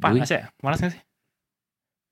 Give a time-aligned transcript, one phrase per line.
[0.00, 0.48] Panas ya?
[0.58, 1.02] Panas gak sih?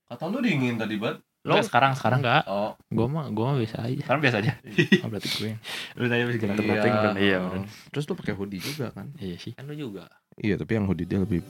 [0.08, 1.24] Kata lu dingin tadi banget.
[1.48, 2.44] Lo sekarang sekarang enggak?
[2.44, 4.02] Oh, Gue mah gue mah biasa aja.
[4.04, 4.52] Sekarang biasa aja.
[5.04, 5.52] oh, berarti gue.
[5.96, 6.68] Lu tadi habis ganti Iya.
[6.68, 7.14] topeng kan?
[7.16, 7.64] Iya, Oh.
[7.94, 9.06] Terus lu pakai hoodie juga kan?
[9.16, 9.52] Iya sih.
[9.56, 10.04] Kan lu juga.
[10.36, 11.40] Iya, tapi yang hoodie dia lebih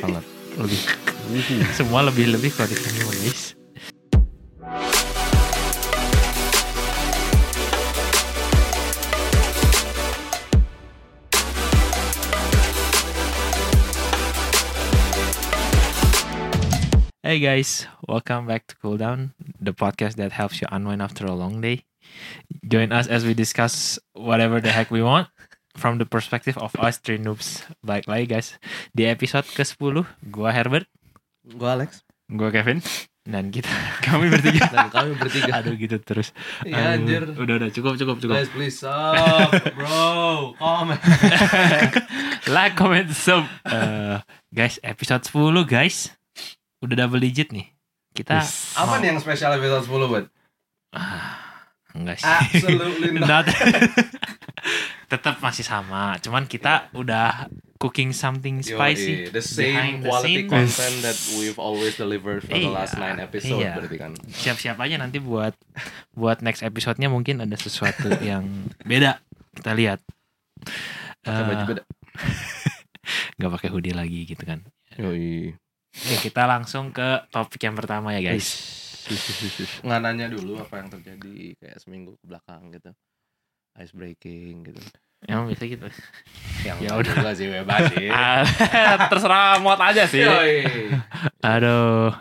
[0.00, 0.24] hangat.
[0.56, 0.80] Lebih.
[1.78, 3.58] Semua lebih lebih kalau di guys.
[17.28, 21.36] Hey guys, welcome back to Cool Down, the podcast that helps you unwind after a
[21.36, 21.84] long day.
[22.64, 25.28] Join us as we discuss whatever the heck we want
[25.76, 27.68] from the perspective of us three noobs.
[27.84, 28.56] Baik lagi guys,
[28.96, 30.88] di episode ke-10, gua Herbert,
[31.44, 32.00] Gua Alex
[32.32, 32.80] gua Kevin,
[33.28, 33.68] dan kita
[34.08, 34.64] kami bertiga.
[34.72, 35.60] dan kami bertiga.
[35.60, 36.32] Aduh gitu terus.
[36.64, 37.28] iya anjir.
[37.36, 38.40] Udah udah cukup cukup cukup.
[38.40, 40.56] Guys, please stop, bro.
[40.56, 40.96] Comment.
[42.56, 43.44] like, comment, sub.
[43.68, 44.16] Eh,
[44.48, 46.16] guys, episode 10 guys.
[46.78, 47.70] Udah double digit nih.
[48.10, 48.42] Kita
[48.74, 50.26] Apa nih yang spesial episode 10, buat?
[51.90, 52.26] enggak sih.
[52.26, 53.26] Absolutely not.
[53.26, 53.46] Not.
[55.08, 57.48] Tetap masih sama, cuman kita udah
[57.78, 59.24] cooking something spicy.
[59.24, 60.50] Yoi, the same behind the quality scene.
[60.50, 63.72] content that we've always delivered for the Iya, last nine episode iya.
[63.72, 64.12] berarti kan.
[64.20, 65.56] Siap-siap aja nanti buat
[66.12, 68.44] buat next episode-nya mungkin ada sesuatu yang
[68.84, 69.24] beda.
[69.54, 70.04] Kita lihat.
[71.18, 71.82] Pakai baju Eh, beda.
[73.38, 74.60] nggak pakai hoodie lagi gitu kan.
[75.00, 75.56] Yoi.
[75.88, 78.48] Oke, kita langsung ke topik yang pertama ya guys.
[79.82, 82.92] Nggak nanya dulu apa yang terjadi kayak seminggu ke belakang gitu.
[83.78, 84.80] Ice breaking gitu.
[85.24, 85.88] Emang bisa gitu.
[86.62, 87.14] Yang Ya nggak udah.
[87.16, 88.06] juga sih bebas sih.
[88.14, 88.44] Ah,
[89.08, 90.22] Terserah muat aja sih.
[90.22, 90.92] Yoi.
[91.42, 92.12] Aduh.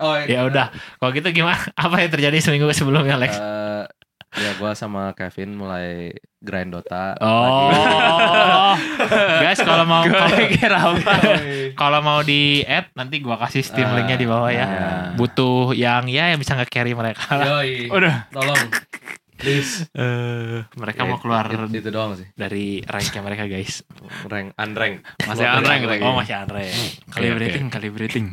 [0.00, 0.72] Oh, Ya udah.
[0.96, 1.60] Kalau gitu gimana?
[1.74, 3.36] Apa yang terjadi seminggu sebelumnya, Lex?
[3.36, 3.79] Eh,
[4.32, 7.18] ya gua sama Kevin mulai grind Dota.
[7.18, 7.70] Oh.
[9.42, 10.06] guys, kalau mau
[11.74, 14.64] kalau mau di add nanti gua kasih Steam Ah, linknya di bawah ya.
[14.64, 15.06] nah.
[15.14, 17.26] Butuh yang ya yang bisa nge-carry mereka.
[17.36, 17.90] Yoi.
[17.90, 18.30] Udah.
[18.30, 18.70] Tolong.
[19.34, 19.88] Please.
[19.90, 22.28] Eh, mereka mau It- keluar it- itu doang sih.
[22.36, 23.80] dari ranknya mereka, guys.
[24.28, 25.00] Rank unrank.
[25.24, 25.80] Masih unrank.
[26.04, 26.68] Oh, masih unrank.
[27.08, 27.72] Calibrating, oke.
[27.72, 28.26] calibrating.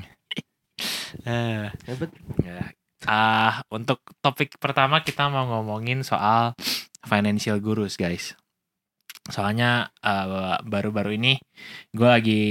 [1.24, 2.12] Eh, Hebat.
[2.44, 2.76] Ya.
[3.06, 6.58] Ah, untuk topik pertama kita mau ngomongin soal
[7.06, 8.34] financial gurus, guys.
[9.30, 11.38] Soalnya eh, baru-baru ini
[11.94, 12.44] gue lagi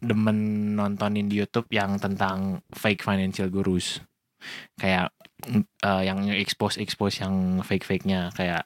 [0.00, 4.00] demen nontonin di YouTube yang tentang fake financial gurus.
[4.80, 5.12] Kayak
[5.84, 8.64] eh, yang expose expose yang fake fake nya kayak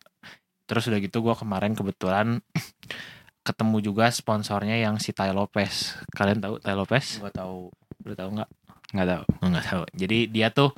[0.69, 2.45] terus udah gitu gue kemarin kebetulan
[3.49, 5.97] ketemu juga sponsornya yang si Tai Lopez.
[6.13, 7.17] Kalian tahu Tai Lopez?
[7.17, 7.73] Gua tahu.
[8.05, 8.51] Udah tahu nggak?
[8.95, 9.23] Nggak tahu.
[9.49, 9.83] Nggak tahu.
[9.95, 10.71] Jadi dia tuh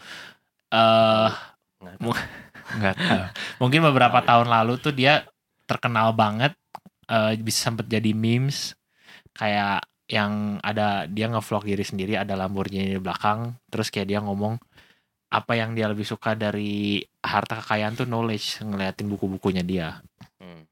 [0.71, 1.31] eh
[1.81, 2.15] Nggak mu-
[2.79, 3.23] nggak tahu.
[3.67, 5.25] Mungkin beberapa tahun lalu tuh dia
[5.65, 6.55] terkenal banget
[7.11, 8.75] eh bisa sempet jadi memes
[9.35, 14.59] kayak yang ada dia ngevlog diri sendiri ada Lamborghini di belakang terus kayak dia ngomong
[15.31, 20.03] apa yang dia lebih suka dari harta kekayaan tuh knowledge ngeliatin buku-bukunya dia.
[20.43, 20.67] Hmm.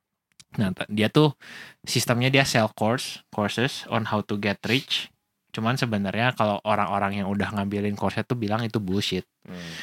[0.59, 1.39] Nah, dia tuh
[1.87, 5.15] sistemnya dia sell course, courses on how to get rich.
[5.59, 9.27] Cuman sebenarnya kalau orang-orang yang udah ngambilin course tuh bilang itu bullshit.
[9.43, 9.75] Hmm.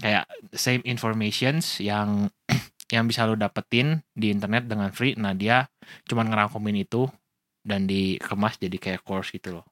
[0.00, 0.24] Kayak
[0.56, 2.32] same informations yang
[2.94, 5.12] yang bisa lo dapetin di internet dengan free.
[5.20, 5.68] Nah, dia
[6.08, 7.04] cuman ngerangkumin itu
[7.60, 9.68] dan dikemas jadi kayak course gitu loh.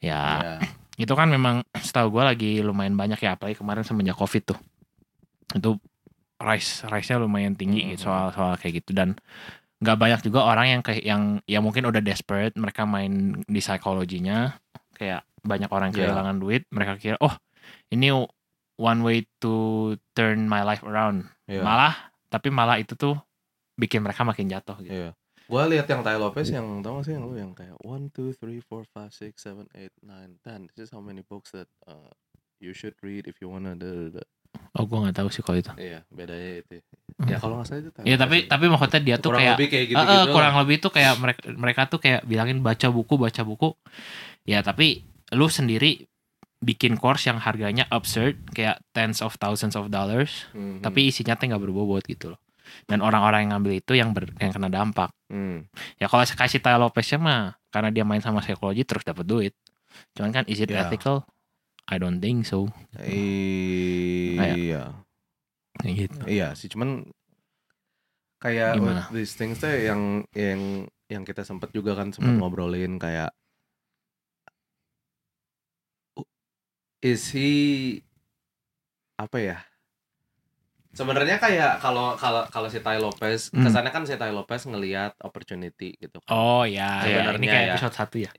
[0.00, 0.54] Ya, Ya.
[0.96, 4.58] itu kan memang setahu gue lagi lumayan banyak ya apalagi kemarin semenjak covid tuh
[5.52, 5.76] itu
[6.38, 9.18] rise rise nya lumayan tinggi gitu soal soal kayak gitu dan
[9.84, 14.56] nggak banyak juga orang yang kayak yang ya mungkin udah desperate mereka main di psikologinya
[14.96, 16.04] kayak banyak orang yang Iya.
[16.08, 17.36] kehilangan duit mereka kira oh
[17.92, 18.08] ini
[18.74, 19.52] one way to
[20.16, 21.60] turn my life around Iya.
[21.60, 21.94] malah
[22.32, 23.20] tapi malah itu tuh
[23.76, 25.10] bikin mereka makin jatuh gitu Iya.
[25.44, 28.32] Gua lihat yang Tai Lopez yang tau gak sih yang lu yang kayak 1 2
[28.40, 30.72] 3 4 5 6 7 8 9 10.
[30.72, 32.08] This is how many books that uh,
[32.56, 34.24] you should read if you wanna da, da, da.
[34.72, 36.80] oh gue nggak tahu sih kalau itu Iya, bedanya itu.
[37.24, 39.86] Ya kalau nggak salah itu ya tapi tapi maksudnya dia tuh kurang kayak lebih kayak
[39.86, 40.10] gitu-gitu.
[40.10, 40.34] eh, lah.
[40.34, 43.68] kurang lebih tuh kayak mereka mereka tuh kayak bilangin baca buku baca buku
[44.42, 46.04] ya tapi lu sendiri
[46.58, 50.80] bikin course yang harganya absurd kayak tens of thousands of dollars Mhm.
[50.80, 52.40] tapi isinya tuh nggak berbobot gitu loh
[52.84, 55.70] dan orang-orang yang ngambil itu yang ber, yang kena dampak Hmm.
[55.96, 59.54] ya kalau saya kasih Tai Lopeznya mah karena dia main sama psikologi terus dapat duit
[60.12, 60.82] cuman kan is it Ya.
[60.82, 61.22] ethical
[61.86, 62.72] I don't think so
[64.34, 65.03] Iya.
[65.74, 67.08] Kayak gitu Iya sih, cuman
[68.38, 69.08] kayak Gimana?
[69.10, 72.40] these things teh yang yang yang kita sempet juga kan sempet Hmm.
[72.40, 73.32] ngobrolin kayak
[77.00, 77.50] is he
[79.16, 79.58] apa ya?
[80.94, 83.66] Sebenarnya kayak kalau kalau kalau si Tai Lopez, Hmm.
[83.66, 86.22] kesannya kan si Tai Lopez ngelihat opportunity gitu.
[86.22, 86.30] kan.
[86.30, 87.72] oh ya, ya ini Sebenarnya kayak ya.
[87.74, 88.30] episode satu ya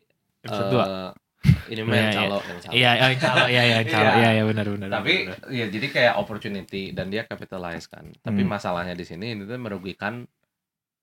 [0.41, 0.85] episode dua.
[0.85, 1.09] Eh,
[1.65, 2.15] ini mah Iya, yang iya.
[2.15, 2.73] calo yang calo.
[2.75, 4.15] Iya, yang calo, iya, yang calo, Iya.
[4.15, 4.87] iya, iya, benar, benar.
[4.91, 5.37] Tapi benar.
[5.49, 8.05] ya jadi kayak opportunity dan dia capitalize kan.
[8.19, 8.51] Tapi Hmm.
[8.51, 10.25] masalahnya di sini itu merugikan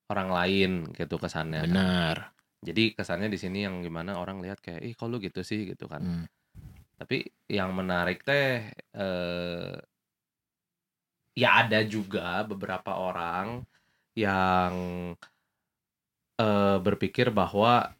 [0.09, 1.65] orang lain gitu kesannya.
[1.65, 2.35] benar.
[2.63, 5.91] Jadi kesannya di sini yang gimana orang lihat kayak ih kok lu gitu sih gitu
[5.91, 5.99] kan.
[5.99, 6.27] Hmm.
[6.95, 8.63] Tapi yang menarik teh
[8.95, 9.75] eh
[11.33, 13.65] ya ada juga beberapa orang
[14.15, 14.73] yang
[16.39, 17.93] eh berpikir bahwa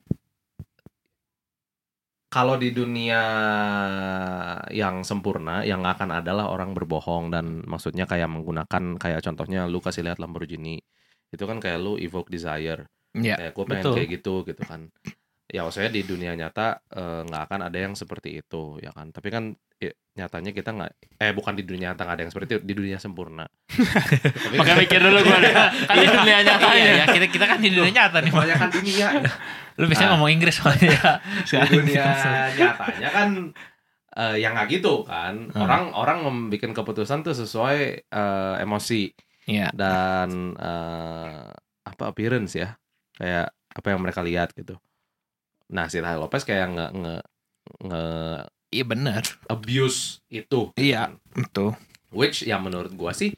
[2.33, 3.23] kalau di dunia
[4.73, 10.09] yang sempurna yang akan adalah orang berbohong dan maksudnya kayak menggunakan kayak contohnya lu kasih
[10.09, 10.81] lihat Lamborghini.
[11.29, 12.89] Itu kan kayak lu evoke desire.
[13.13, 13.95] Iya, kayak gue pengen betul.
[14.01, 14.89] kayak gitu gitu kan
[15.53, 19.29] ya maksudnya di dunia nyata eh, nggak akan ada yang seperti itu ya kan tapi
[19.29, 22.63] kan ya, nyatanya kita nggak eh bukan di dunia nyata nggak ada yang seperti itu
[22.63, 23.45] di dunia sempurna
[24.45, 25.39] tapi Makanya mikir dulu gue
[25.89, 27.07] kan di dunia nyata Iya, ya.
[27.07, 28.33] kita kita kan di dunia nyata nih.
[28.33, 29.07] kebanyakan dunia
[29.81, 30.13] Lu biasanya Ah.
[30.17, 31.01] ngomong Inggris soalnya.
[31.45, 32.05] di dunia
[32.51, 33.29] nyatanya kan
[34.13, 35.63] eh, yang nggak gitu kan Hmm.
[35.63, 39.13] orang orang membuat keputusan tuh sesuai eh, emosi
[39.45, 39.69] Iya.
[39.73, 41.45] dan eh,
[41.83, 42.73] apa appearance ya
[43.13, 44.77] kayak apa yang mereka lihat gitu
[45.73, 47.15] nah si Tai Lopez kayak nge nge
[47.83, 48.05] nge
[48.71, 49.21] Iya benar.
[49.47, 51.77] abuse itu Iya, betul.
[52.09, 53.37] which ya menurut gua sih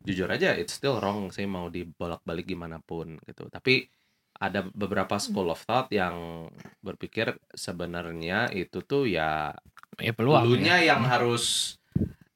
[0.00, 3.88] jujur aja it's still wrong sih mau dibolak-balik gimana pun gitu tapi
[4.34, 6.48] ada beberapa school of thought yang
[6.78, 9.56] berpikir sebenarnya itu tuh ya
[9.96, 10.44] Ya peluang.
[10.44, 10.92] lunya ya.
[10.92, 11.76] yang harus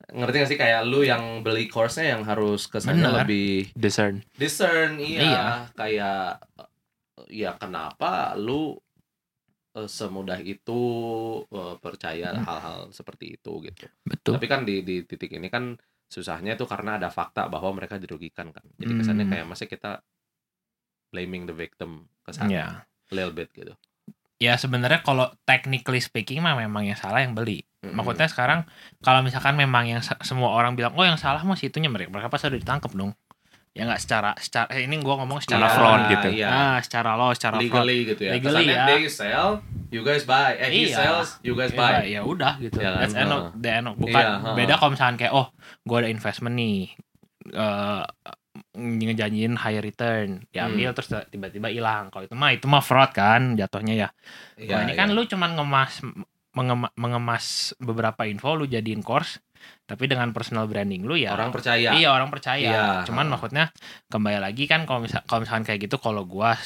[0.08, 5.20] ngerti gak sih kayak lu yang beli course-nya yang harus kesannya lebih discern discern iya,
[5.20, 5.46] Iya.
[5.74, 6.22] kayak
[7.28, 8.72] ya kenapa lu
[9.86, 10.80] semudah itu
[11.46, 12.42] eh, percaya Hmm.
[12.42, 14.34] hal-hal seperti itu gitu Betul.
[14.40, 15.78] tapi kan di di titik ini kan
[16.08, 19.32] susahnya itu karena ada fakta bahwa mereka dirugikan kan jadi kesannya Hmm.
[19.36, 20.00] kayak masa kita
[21.08, 22.66] blaming the victim kesannya Ya.
[23.12, 23.72] little bit gitu
[24.38, 27.66] Ya sebenarnya kalau technically speaking mah memang yang salah yang beli.
[27.82, 27.90] Mm-mm.
[27.90, 28.70] Maksudnya sekarang
[29.02, 32.46] kalau misalkan memang yang semua orang bilang oh yang salah mah situnya mereka mereka pasti
[32.46, 33.18] udah ditangkap dong.
[33.78, 36.28] Ya nggak secara secara eh, ini gua ngomong secara Secara Iya, fraud gitu.
[36.34, 36.48] iya.
[36.50, 38.86] Ah, secara law, secara legally gitu ya Legally, kesannya ya.
[38.90, 39.50] they sell
[39.88, 40.96] you guys buy eh he Iya.
[40.98, 42.74] sells you guys Ya, buy ya udah gitu.
[42.76, 43.00] Ya kan?
[43.00, 44.54] That's end of, the end of- bukan Iya, heeh.
[44.56, 45.46] beda kalau misalkan kayak oh
[45.82, 46.90] gua ada investment nih
[47.48, 48.02] eh
[48.74, 53.94] ngejanjiin high return diambil terus tiba-tiba hilang kalau itu mah itu mah fraud kan jatuhnya
[53.96, 54.08] ya
[54.56, 55.14] Iya, Nah, ini kan iya.
[55.14, 56.02] lu cuman ngemas
[56.50, 57.44] mengema- mengemas
[57.78, 59.38] beberapa info lu jadiin course
[59.84, 62.84] tapi dengan personal branding lu ya orang percaya iya orang percaya Iya.
[63.04, 63.72] cuman maksudnya
[64.06, 66.58] kembali lagi kan kalau misal kalau misalkan kayak gitu kalau gua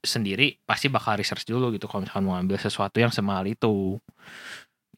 [0.00, 3.96] sendiri pasti bakal research dulu gitu kalau misalkan mau ambil sesuatu yang semahal itu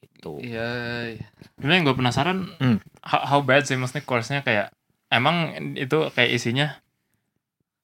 [0.01, 0.69] gitu Iya,
[1.15, 1.25] iya.
[1.55, 2.77] Sebenarnya yang gue penasaran Hmm.
[3.01, 4.71] how, how bad sih maksudnya course-nya kayak
[5.07, 6.67] emang itu kayak isinya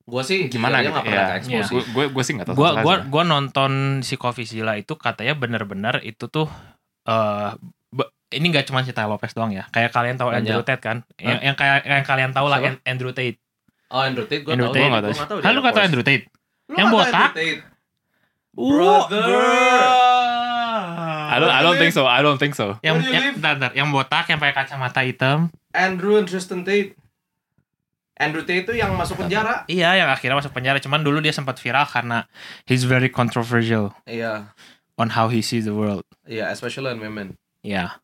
[0.06, 1.66] Gua sih gimana gitu nggak pernah ya.
[1.66, 1.74] sih.
[1.74, 2.56] Gue gue gue sih nggak tahu.
[2.56, 6.46] gua sama gua gua nonton si Coffee Zilla itu katanya bener-bener itu tuh
[7.04, 7.75] eh be-
[8.34, 9.70] ini nggak cuma si Tai Lopez doang ya.
[9.70, 10.42] Kayak kalian tahu Banyak.
[10.46, 10.98] Andrew Tate kan?
[11.22, 12.70] Yang, yang kayak yang kalian tahu lah Siapa?
[12.74, 13.38] An- Andrew Tate.
[13.94, 14.82] Oh Andrew Tate gue Andrew tau Tate.
[14.82, 16.26] Gua Gua nggak nggak tahu Hah, lu kata Andrew Tate?
[16.74, 17.30] Yang botak?
[18.56, 19.24] Brother.
[21.26, 22.04] I don't I don't think so.
[22.08, 22.80] I don't think so.
[22.80, 23.72] yang yang, bentar, bentar.
[23.76, 25.52] yang botak yang pakai kacamata hitam.
[25.76, 26.96] Andrew and Tristan Tate.
[28.16, 29.68] Andrew Tate itu yang masuk penjara.
[29.68, 30.80] Iya yang akhirnya masuk penjara.
[30.80, 32.24] Cuman dulu dia sempat viral karena
[32.64, 34.56] he's very controversial Iya.
[34.96, 36.08] on how he sees the world.
[36.24, 37.36] Iya especially on women.
[37.60, 38.00] Ya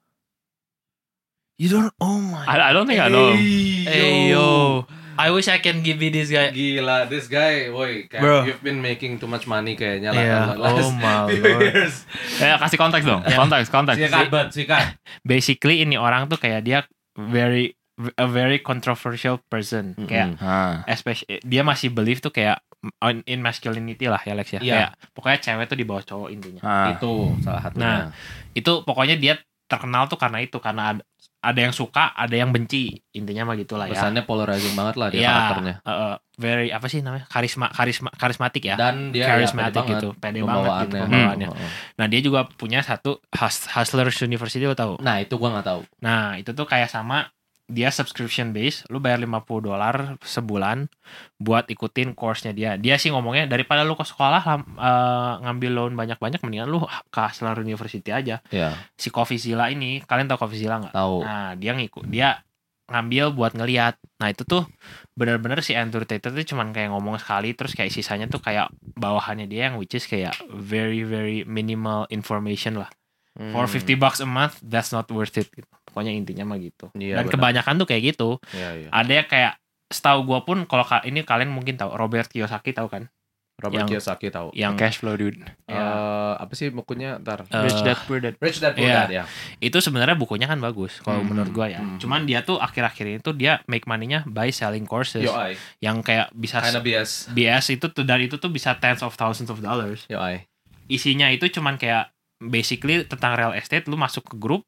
[1.62, 3.38] you don't oh my I, I don't think I know.
[3.86, 8.22] hey yo I wish I can give you this guy Gila, this guy, woi, kayak
[8.24, 8.38] Bro.
[8.50, 10.58] you've been making too much money kayaknya lah.
[10.58, 11.62] Last oh my few lord.
[11.62, 12.10] years.
[12.42, 13.22] Ya kasih konteks dong.
[13.22, 13.38] Ya.
[13.38, 14.02] Konteks, konteks.
[14.02, 14.98] Sikat, bet, sikat.
[15.28, 16.80] basically ini orang tuh kayak dia
[17.14, 17.78] very
[18.18, 20.10] a very controversial person Mm-mm.
[20.10, 20.82] kayak Ah.
[20.90, 22.58] especially dia masih believe tuh kayak
[22.98, 24.74] on- in masculinity lah ya Lex ya Iya.
[24.74, 26.98] kayak pokoknya cewek tuh di bawah cowok intinya Ah.
[26.98, 27.84] Itu salah satunya.
[27.84, 28.00] Nah,
[28.58, 29.38] itu pokoknya dia
[29.70, 30.98] terkenal tuh karena itu karena
[31.42, 35.20] ada, yang suka ada yang benci intinya mah gitulah ya Pesannya polarizing banget lah dia
[35.20, 35.76] Iya, karakternya.
[35.82, 39.92] uh, uh, very apa sih namanya karisma karisma karismatik ya Dan dia Charismatic ya, pede
[39.92, 41.48] gitu, banget pede banget gitu pembawaannya.
[41.48, 41.70] Hmm, hmm.
[41.98, 45.82] nah dia juga punya satu Hus- Hustlers University lo tahu Nah, itu gua nggak tahu.
[46.00, 47.26] Nah, itu tuh kayak sama
[47.72, 50.92] dia subscription base, lu bayar 50 dolar sebulan
[51.40, 52.76] buat ikutin course-nya dia.
[52.76, 57.56] Dia sih ngomongnya daripada lu ke sekolah eh, ngambil loan banyak-banyak mendingan lu ke Hustler
[57.58, 58.44] University aja.
[58.52, 60.94] Iya, Si Coffee Zilla ini, kalian tahu Coffee Zilla nggak?
[60.94, 61.24] tahu.
[61.24, 62.44] Nah, dia ngikut dia
[62.92, 63.96] ngambil buat ngeliat.
[64.20, 64.68] Nah, itu tuh
[65.16, 68.68] bener-bener si Andrew Tate tuh cuman kayak ngomong sekali terus kayak sisanya tuh kayak
[69.00, 72.92] bawahannya dia yang which is kayak very very minimal information lah.
[73.32, 73.80] For Hmm.
[73.80, 75.48] 50 bucks a month, that's not worth it.
[75.48, 75.64] Gitu.
[75.92, 76.88] Pokoknya intinya mah gitu.
[76.94, 77.34] Iya, Dan benar.
[77.36, 78.30] kebanyakan tuh kayak gitu.
[78.50, 78.90] Iya, iya.
[78.90, 79.54] Ada yang kayak
[79.88, 83.12] setahu gua pun kalau ka- ini kalian mungkin tahu Robert Kiyosaki tahu kan?
[83.60, 84.50] Robert Yang- Kiyosaki tahu.
[84.54, 85.38] yang Cash flow dude.
[85.68, 85.78] Eh,
[86.34, 87.20] apa sih bukunya?
[87.20, 87.46] Ntar.
[87.46, 88.34] Eh, Rich Dad Poor Dad.
[88.36, 89.06] Rich Dad Poor iya.
[89.06, 89.24] Dad ya.
[89.60, 91.78] itu sebenarnya bukunya kan bagus kalau Hmm, menurut gua ya.
[91.78, 92.00] hmm.
[92.00, 95.36] Cuman dia tuh akhir-akhir ini tuh dia make money-nya by selling courses Yo
[95.78, 97.30] yang kayak bisa Kinda bias.
[97.30, 100.08] BS itu tuh dari itu tuh bisa tens of thousands of dollars.
[100.08, 100.18] Yo.
[100.88, 102.10] Isinya itu cuman kayak
[102.42, 104.66] basically tentang real estate lu masuk ke grup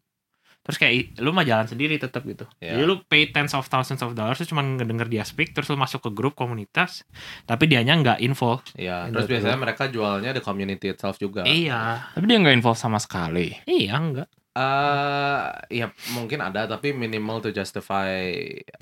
[0.63, 2.47] terus kayak lu mah jalan sendiri tetap gitu.
[2.63, 2.79] Iya.
[2.79, 5.75] Jadi lu pay tens of thousands of dollars terus cuman ngedenger dia speak terus lu
[5.75, 7.03] masuk ke grup komunitas
[7.43, 8.63] tapi dianya nggak info.
[8.79, 9.31] Iya, terus betul.
[9.35, 11.43] biasanya mereka jualnya di community itself juga.
[11.43, 12.15] Iya.
[12.15, 13.51] Tapi dia nggak involve sama sekali.
[13.67, 14.29] Iya enggak.
[14.53, 15.41] Eh,
[15.81, 18.21] ya mungkin ada tapi minimal to justify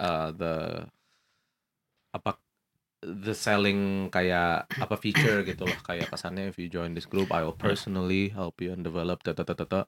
[0.03, 0.83] uh, the
[2.11, 2.35] apa
[3.01, 7.41] the selling kayak apa feature gitu loh kayak kesannya if you join this group I
[7.47, 9.81] will personally help you and develop tata tata tata.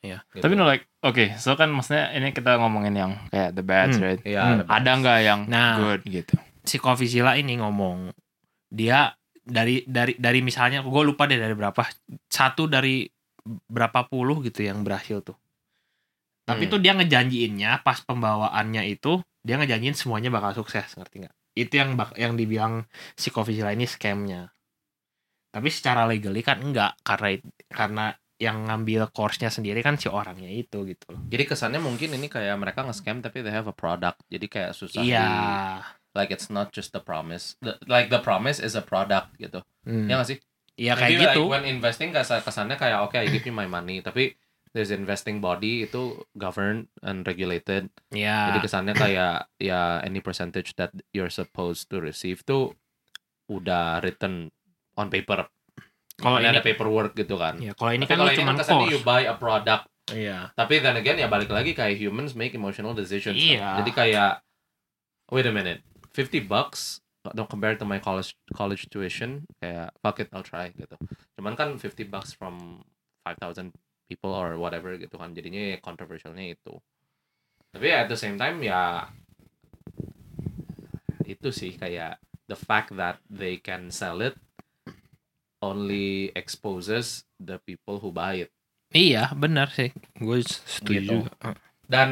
[0.00, 0.24] Iya.
[0.26, 0.40] Gitu.
[0.40, 4.00] Tapi no like, oke, so kan maksudnya ini kita ngomongin yang kayak the bad, Hmm.
[4.00, 4.20] right?
[4.22, 4.50] Iya, Hmm.
[4.62, 5.74] ada Ada nggak yang Nah.
[5.78, 6.34] good gitu?
[6.60, 8.12] si Coffee Zilla ini ngomong
[8.68, 11.82] dia dari dari dari misalnya gue lupa deh dari berapa
[12.28, 13.08] satu dari
[13.66, 15.34] berapa puluh gitu yang berhasil tuh
[16.44, 16.70] tapi Hmm.
[16.70, 21.96] tuh dia ngejanjiinnya pas pembawaannya itu dia ngejanjiin semuanya bakal sukses ngerti nggak itu yang
[21.96, 22.84] bak yang dibilang
[23.16, 24.52] si Coffee Zilla ini scamnya
[25.50, 27.40] tapi secara legally kan enggak karena
[27.72, 28.06] karena
[28.40, 32.56] yang ngambil course-nya sendiri kan si orangnya itu gitu loh Jadi kesannya mungkin ini kayak
[32.56, 34.24] mereka nge-scam tapi they have a product.
[34.32, 37.60] Jadi kayak susah iya di- like it's not just the promise.
[37.60, 39.60] The- like the promise is a product gitu.
[39.84, 40.08] Hmm.
[40.08, 40.38] Ya nggak sih?
[40.80, 44.00] iya kayak like, gitu when investing kesa- kesannya kayak oke I give you my money
[44.00, 44.40] tapi
[44.72, 47.92] there's investing body itu governed and regulated.
[48.08, 48.56] Iya.
[48.56, 52.72] Jadi kesannya kayak ya any percentage that you're supposed to receive tuh
[53.46, 54.48] udah written
[54.96, 55.44] on paper.
[56.20, 57.56] Kalau ini- ada paperwork gitu kan.
[57.58, 59.84] Ya, kalau ini Tapi kan kalau lu ini cuma kan kesannya you buy a product.
[60.10, 60.38] Iya.
[60.54, 63.38] Tapi then again ya balik lagi kayak humans make emotional decisions.
[63.38, 63.46] kan.
[63.56, 63.68] Iya.
[63.82, 64.32] Jadi kayak
[65.30, 65.80] wait a minute,
[66.12, 67.00] 50 bucks
[67.36, 70.96] don't compare to my college college tuition kayak fuck it I'll try gitu.
[71.36, 72.80] Cuman kan 50 bucks from
[73.28, 73.70] 5000
[74.10, 75.30] people or whatever gitu kan.
[75.36, 76.74] Jadinya ya controversialnya itu.
[77.70, 79.06] Tapi at the same time ya
[81.22, 82.18] itu sih kayak
[82.50, 84.34] the fact that they can sell it
[85.60, 88.50] only exposes the people who buy it.
[88.90, 89.94] Iya, benar sih.
[90.16, 91.12] Gue setuju Gitu.
[91.22, 91.32] juga.
[91.86, 92.10] dan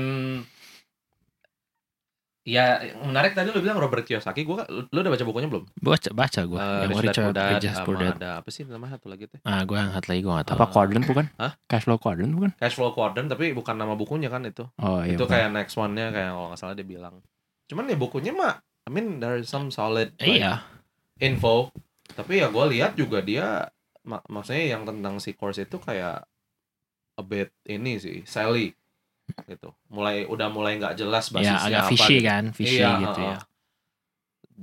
[2.42, 6.40] ya menarik tadi lu bilang Robert Kiyosaki gua lu udah baca bukunya belum Baca baca
[6.42, 6.56] gue.
[6.56, 9.60] Eh, yang Rich Dad Richard Poor Dad, ada apa sih nama satu lagi tuh Ah,
[9.62, 10.56] gue angkat lagi gue gak tahu.
[10.56, 11.26] Apa quadrant bukan?
[11.36, 11.52] Hah?
[11.68, 12.50] Cash flow quadrant bukan?
[12.56, 15.12] Cash Flow Quadrant tapi bukan nama bukunya kan itu Oh iya.
[15.12, 15.30] itu bukan.
[15.30, 17.14] kayak next one-nya kayak kalau nggak salah dia bilang
[17.68, 20.64] cuman ya bukunya mah I mean there is some solid like, Iya.
[21.20, 21.68] info
[22.12, 23.68] tapi ya gua lihat juga dia
[24.04, 26.24] mak maksudnya yang tentang si course itu kayak
[27.14, 28.72] a bit ini sih Sally
[29.44, 32.24] gitu mulai udah mulai nggak jelas Ya basisnya agak apa fishy gitu.
[32.24, 33.28] kan, fishy Iya, gitu uh-uh.
[33.28, 33.38] ya.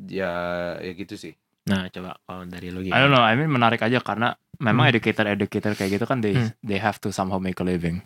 [0.10, 0.34] ya
[0.82, 1.34] ya gitu sih
[1.66, 4.94] Nah, coba kalau dari lu I don't know, I mean menarik aja karena memang Hmm.
[4.94, 6.54] educator-educator kayak gitu kan they Hmm.
[6.62, 8.06] they have to somehow make a living.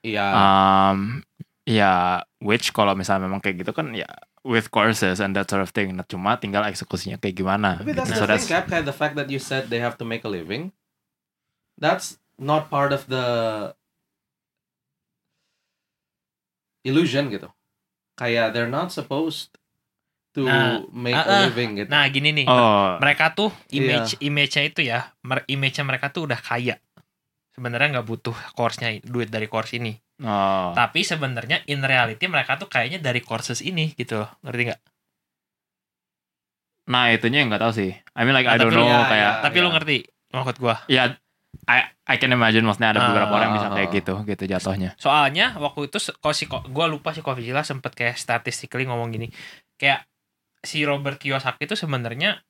[0.00, 1.20] iya Um,
[1.68, 4.08] ya which kalau misalnya memang kayak gitu kan ya
[4.44, 5.96] with courses and that sort of thing.
[5.96, 7.80] Nah, cuma tinggal eksekusinya kayak gimana.
[7.80, 7.98] Tapi gitu.
[8.04, 8.64] that's So the thing, Cap.
[8.68, 10.70] Kayak the fact that you said they have to make a living,
[11.80, 13.24] that's not part of the
[16.84, 17.48] illusion gitu.
[18.20, 19.56] Kayak they're not supposed
[20.36, 21.42] to Nah, make ah, a ah.
[21.48, 21.88] living gitu.
[21.88, 22.46] Nah, gini nih.
[22.46, 26.76] oh mereka tuh image image-nya itu ya, mer- image-nya mereka tuh udah kaya.
[27.56, 30.03] Sebenarnya nggak butuh course-nya duit dari course ini.
[30.22, 34.30] Oh Tapi sebenarnya in reality mereka tuh kayaknya dari courses ini gitu loh.
[34.46, 34.80] Ngerti nggak?
[36.84, 37.90] nah itunya yang nggak tahu sih.
[38.12, 39.30] I mean like Nah, I don't know ya, kayak ya.
[39.40, 39.96] Tapi lu ngerti
[40.30, 40.76] maksud gua.
[40.86, 41.16] ya
[41.64, 43.94] I I can imagine maksudnya ada beberapa Ah, orang yang bisa kayak ah.
[43.96, 44.90] gitu gitu jatuhnya.
[45.00, 49.32] Soalnya waktu itu kok si gue lupa si Kovicilla sempet kayak statistically ngomong gini,
[49.80, 50.04] kayak
[50.60, 52.44] si Robert Kiyosaki itu sebenarnya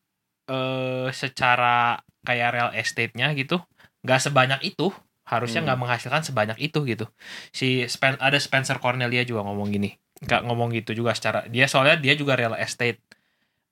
[0.50, 3.60] eh secara kayak real estate-nya gitu
[4.02, 4.90] nggak sebanyak itu
[5.24, 5.72] harusnya Hmm.
[5.72, 7.06] nggak menghasilkan sebanyak itu gitu.
[7.50, 9.92] Si Spen- ada Spencer Cornelia juga ngomong gini
[10.24, 13.02] nggak ngomong gitu juga secara dia soalnya dia juga real estate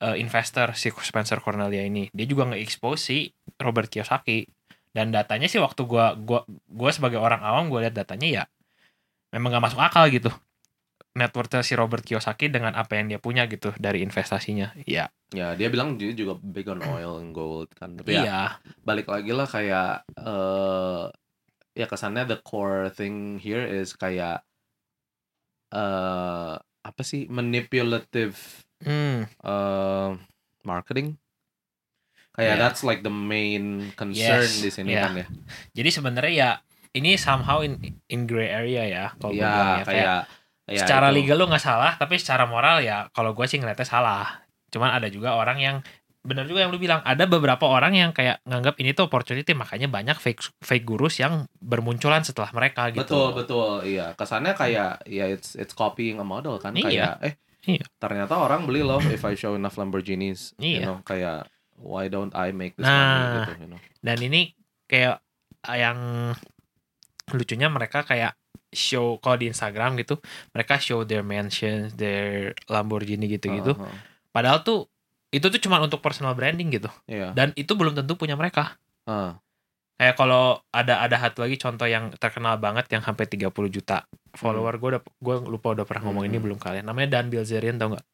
[0.02, 2.10] eh, investor si Spencer Cornelia ini.
[2.10, 3.18] Dia juga nge-expose si
[3.62, 4.44] Robert Kiyosaki.
[4.92, 8.44] Dan datanya sih waktu gua gua gua sebagai orang awam gua lihat datanya ya
[9.32, 10.28] memang nggak masuk akal gitu.
[11.12, 15.08] Net worth si Robert Kiyosaki dengan apa yang dia punya gitu dari investasinya ya.
[15.32, 17.96] Ya dia bilang dia juga big on oil and gold kan.
[17.96, 18.40] Tapi ya iya.
[18.84, 21.04] balik lagi lah kayak eh
[21.72, 24.44] ya kesannya the core thing here is kayak
[25.72, 28.36] eh apa sih manipulative
[28.82, 30.18] hmm, uh,
[30.66, 31.16] marketing.
[32.32, 32.60] Kayak Yeah.
[32.64, 35.04] that's like the main concern Yes, di sini yeah.
[35.04, 35.26] kan ya.
[35.76, 36.50] jadi sebenarnya ya
[36.96, 37.76] ini somehow in
[38.08, 39.84] in gray area ya kalau bilang ya.
[39.84, 40.20] Kayak kayak
[40.72, 41.16] ya secara itu.
[41.20, 44.40] legal lu nggak salah tapi secara moral ya kalau gue sih ngeliatnya salah
[44.72, 45.76] cuman ada juga orang yang
[46.22, 49.90] benar juga yang lu bilang ada beberapa orang yang kayak nganggap ini tuh opportunity makanya
[49.90, 53.02] banyak fake fake gurus yang bermunculan setelah mereka gitu.
[53.02, 56.86] Betul betul iya kesannya kayak ya it's it's copying a model kan Iya.
[56.86, 57.86] kayak eh Iya.
[57.98, 60.86] ternyata orang beli loh if I show enough Lamborghinis you Iya.
[60.86, 61.50] know kayak
[61.82, 62.94] why don't I make this Nah.
[62.94, 64.54] money gitu you know Dan ini
[64.86, 65.18] kayak
[65.62, 65.98] ah, yang
[67.32, 68.34] lucunya mereka kayak
[68.72, 70.16] show kalau di Instagram gitu,
[70.50, 73.76] mereka show their mansions, their Lamborghini gitu-gitu.
[73.76, 73.94] Uh-huh.
[74.32, 74.88] Padahal tuh
[75.32, 76.92] itu tuh cuma untuk personal branding gitu.
[77.08, 78.76] iya Dan itu belum tentu punya mereka.
[79.08, 79.40] Ah.
[79.96, 84.74] Kayak kalau ada ada satu lagi contoh yang terkenal banget yang sampai 30 juta follower
[84.76, 86.44] gue udah gue lupa udah pernah ngomong ini Hmm.
[86.50, 88.06] belum kalian namanya Dan Bilzerian tau nggak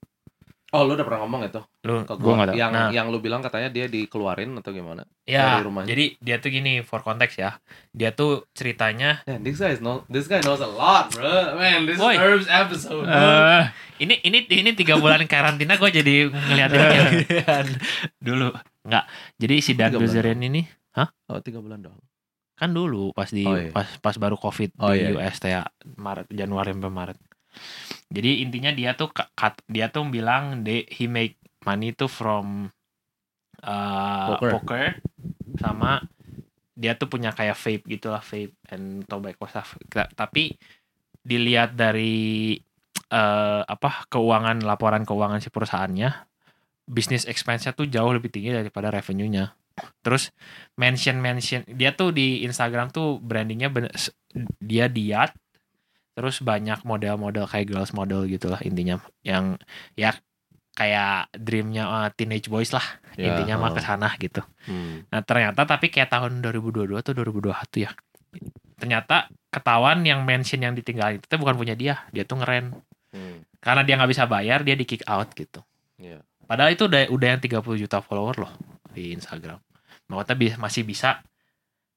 [0.68, 2.90] oh lu udah pernah ngomong itu lu ke Gua gua yang Nah.
[2.90, 5.88] yang lu bilang katanya dia dikeluarin atau gimana ya Dari rumahnya.
[5.88, 7.56] jadi dia tuh gini for konteks ya
[7.90, 11.56] dia tuh ceritanya Man, this guy is know this guy knows a lot, bro.
[11.56, 13.04] Man, this is Herb's episode.
[13.04, 13.16] bro.
[13.16, 13.64] Eh,
[13.98, 17.66] ini ini ini tiga bulan karantina gue jadi ngeliatin kalian
[18.18, 18.48] dulu
[18.84, 19.04] nggak
[19.36, 20.68] jadi si Dan Bilzerian ini
[21.28, 22.00] oh, tiga bulan doang.
[22.54, 23.70] kan dulu pas di Oh, iya.
[23.70, 25.14] pas pas baru covid Oh, di iya.
[25.14, 25.62] US ya,
[25.94, 27.18] Maret Januari sampai Maret
[28.08, 29.12] jadi intinya dia tuh
[29.68, 32.72] dia tuh bilang they, he make money tuh from
[33.64, 34.50] uh, Poker.
[34.58, 34.86] poker.
[35.58, 36.00] sama
[36.78, 40.54] dia tuh punya kayak vape gitulah vape and tobacco stuff Ta- tapi
[41.26, 42.54] dilihat dari
[43.10, 46.14] eh, apa keuangan laporan keuangan si perusahaannya
[46.86, 49.58] bisnis expense-nya tuh jauh lebih tinggi daripada revenue-nya
[50.06, 50.30] terus
[50.78, 53.68] mention mention dia tuh di Instagram tuh brandingnya
[54.62, 55.34] dia diet
[56.18, 59.54] terus banyak model-model kayak girls model gitulah intinya yang
[59.94, 60.18] ya
[60.74, 62.82] kayak dreamnya uh, teenage boys lah
[63.14, 63.74] Ya, intinya mah oh.
[63.74, 65.06] ke sana gitu Hmm.
[65.08, 67.90] nah ternyata tapi kayak tahun 2022 atau 2021 ya
[68.74, 72.74] ternyata ketahuan yang mention yang ditinggalin itu bukan punya dia dia tuh ngeren
[73.08, 73.40] Hmm.
[73.58, 75.64] karena dia nggak bisa bayar dia di kick out gitu
[75.96, 76.20] Iya.
[76.44, 78.52] padahal itu udah udah yang 30 juta follower loh
[78.92, 79.58] di Instagram
[80.06, 81.24] maksudnya bi- masih bisa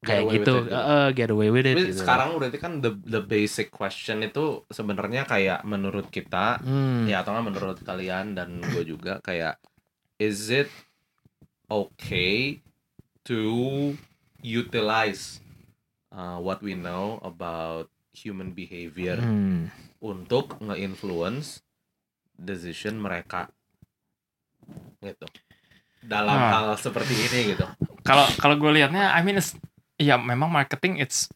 [0.02, 0.74] kayak gitu it, gitu.
[0.74, 2.02] eh, get away with it Tapi gitu.
[2.02, 7.06] sekarang berarti kan the the basic question itu sebenarnya kayak menurut kita Hmm.
[7.06, 9.62] ya atau nggak menurut kalian dan gue juga kayak
[10.18, 10.70] is it
[11.68, 12.60] okay
[13.22, 13.94] to
[14.40, 15.38] utilize
[16.10, 19.70] uh, what we know about human behavior Hmm.
[19.98, 21.62] untuk nge-influence
[22.34, 23.54] decision mereka
[25.00, 25.30] gitu
[26.02, 26.50] dalam Ah.
[26.52, 27.66] hal seperti ini gitu
[28.02, 29.38] kalau kalau gue liatnya I mean
[30.02, 31.30] ya memang marketing it's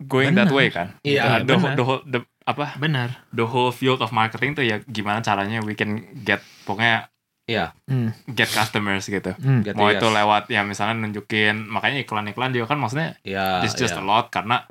[0.00, 0.54] going that Benar.
[0.54, 1.74] way kan Iya, Uh, the, benar.
[1.74, 5.72] the whole the apa benar the whole field of marketing tuh ya gimana caranya we
[5.72, 7.06] can get pokoknya
[7.48, 7.72] Iya.
[7.88, 8.12] Hmm.
[8.28, 9.32] get customers gitu.
[9.64, 9.96] Get mau yes.
[9.96, 14.00] itu lewat ya misalnya nunjukin makanya iklan-iklan juga kan maksudnya ya it's just ya.
[14.00, 14.68] a lot karena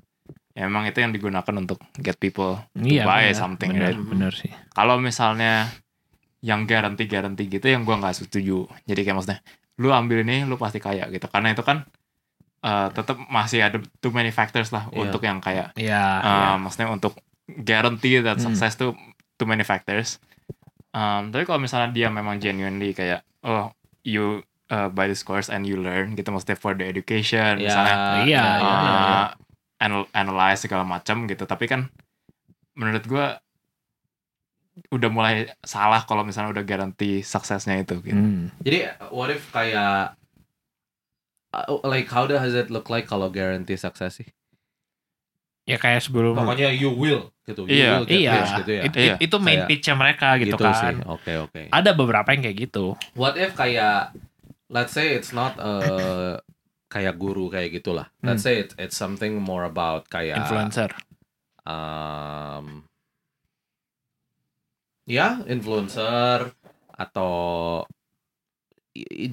[0.53, 3.97] ya emang itu yang digunakan untuk get people to Iya, buy benar, something benar, right
[3.97, 5.73] benar sih kalau misalnya
[6.39, 9.39] yang garanti garanti gitu yang gua nggak setuju jadi kayak maksudnya
[9.77, 11.81] lu ambil ini lu pasti kaya gitu karena itu kan
[12.67, 14.97] eh tetap masih ada too many factors lah Iya.
[14.99, 16.49] untuk yang kayak Iya, eh, iya.
[16.57, 17.15] maksudnya untuk
[17.47, 18.51] guarantee that Hmm.
[18.51, 18.91] success tuh
[19.35, 20.19] too many factors
[20.89, 23.69] Um, tapi kalau misalnya dia memang genuinely kayak oh
[24.01, 27.93] you uh, buy this course and you learn gitu maksudnya for the education Ya, misalnya
[27.93, 28.65] ya, iya, ya, iya.
[28.65, 28.73] ya.
[28.81, 29.27] uh,
[29.77, 31.91] anal- analyze segala macam gitu tapi kan
[32.73, 33.37] menurut gua
[34.89, 38.17] udah mulai salah kalau misalnya udah garanti suksesnya itu gitu.
[38.17, 38.49] Hmm.
[38.61, 40.16] Jadi what if kayak
[41.57, 44.29] uh, like how does it look like kalau guarantee sukses sih?
[45.67, 47.67] ya kayak sebelum Pokoknya you will gitu.
[47.67, 47.91] You Iya.
[47.99, 48.81] will get iya this gitu ya.
[48.87, 49.13] It- Iya.
[49.19, 50.95] it- itu main Kayak pitch mereka gitu, Gitu kan.
[51.11, 51.61] Oke, oke.
[51.75, 54.15] ada beberapa yang kayak gitu What if kayak
[54.71, 56.39] let's say it's not uh,
[56.87, 58.07] kayak guru kayak gitulah.
[58.23, 60.87] Let's say it's it's something more about kayak influencer
[61.67, 62.87] um,
[65.03, 66.55] ya influencer
[66.95, 67.83] atau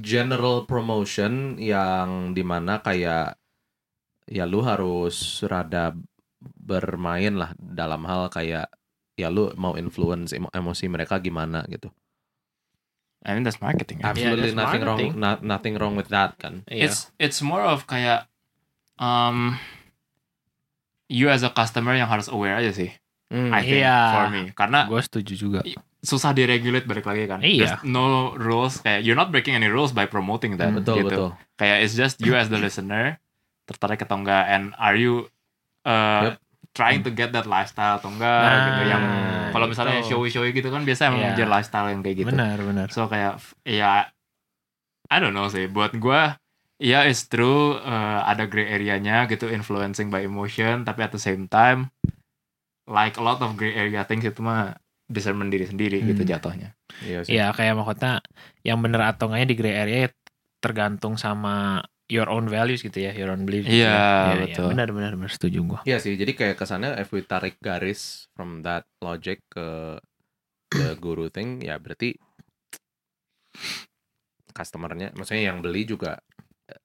[0.01, 3.39] general promotion yang di mana kayak
[4.25, 5.93] ya lu harus rada
[6.41, 8.69] bermain lah dalam hal kayak
[9.15, 11.89] ya lu mau influence emo- emosi mereka gimana gitu.
[13.25, 14.05] I mean that's marketing.
[14.05, 14.13] ya.
[14.13, 15.13] Absolutely that's nothing wrong marketing.
[15.17, 16.61] not, nothing wrong with that kan.
[16.69, 16.89] Iya.
[16.89, 18.29] It's it's more of kayak
[19.01, 19.57] um
[21.09, 22.93] you as a customer yang harus aware aja sih.
[23.33, 23.51] Hmm.
[23.51, 23.99] I think Iya.
[24.13, 25.61] for me karena gue setuju juga
[26.05, 27.41] susah diregulate balik lagi kan.
[27.41, 27.81] Iya.
[27.81, 30.71] There's no rules kayak you're not breaking any rules by promoting that.
[30.71, 31.09] Betul gitu.
[31.09, 31.29] betul.
[31.57, 33.17] Kayak it's just you as the listener
[33.65, 35.25] tertarik atau enggak and are you
[35.83, 36.35] uh, Yep.
[36.73, 39.05] trying to get that lifestyle atau enggak Nah, gitu yang
[39.51, 41.29] kalau misalnya showy showy gitu kan biasa emang Iya.
[41.33, 42.29] ngejar lifestyle yang kayak gitu.
[42.29, 44.13] benar benar So kayak ya
[45.09, 46.37] I don't know sih buat gua
[46.77, 51.47] ya it's true uh, ada gray area-nya gitu influencing by emotion tapi at the same
[51.47, 51.89] time
[52.85, 56.31] like a lot of gray area things itu mah discernment diri sendiri gitu Hmm.
[56.31, 56.71] jatuhnya.
[57.01, 57.33] Iya sih.
[57.37, 58.25] Iya kayak maksudnya
[58.63, 60.11] yang bener atau enggaknya di gray area ya
[60.59, 63.69] tergantung sama your own values gitu ya, your own beliefs.
[63.69, 64.45] gitu Iya, ya.
[64.45, 64.69] betul.
[64.73, 65.81] benar benar benar setuju gua.
[65.85, 69.97] Iya sih, jadi kayak kesannya if we tarik garis from that logic ke
[70.71, 72.17] the guru thing, ya berarti
[74.55, 76.21] customernya, maksudnya yang beli juga
[76.69, 76.81] eh,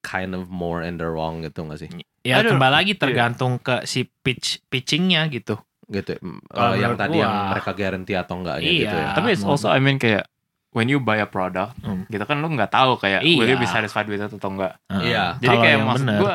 [0.00, 1.90] kind of more in the wrong gitu gak sih?
[2.22, 5.60] Ya Aduh, kembali lagi tergantung ke si pitch pitchingnya gitu.
[5.86, 8.80] Gitu, mm, Kalau eh, yang tadi yang mereka guarantee atau enggaknya Iya.
[8.82, 9.06] gitu ya.
[9.14, 10.26] Tapi it's also I mean kayak
[10.74, 12.04] when you buy a product, Hmm.
[12.10, 13.62] gitu kan lu nggak tahu kayak will you Iya.
[13.62, 14.76] be satisfied with it atau enggak.
[14.90, 15.38] Iya.
[15.38, 16.34] Jadi kayak maksud bener, gua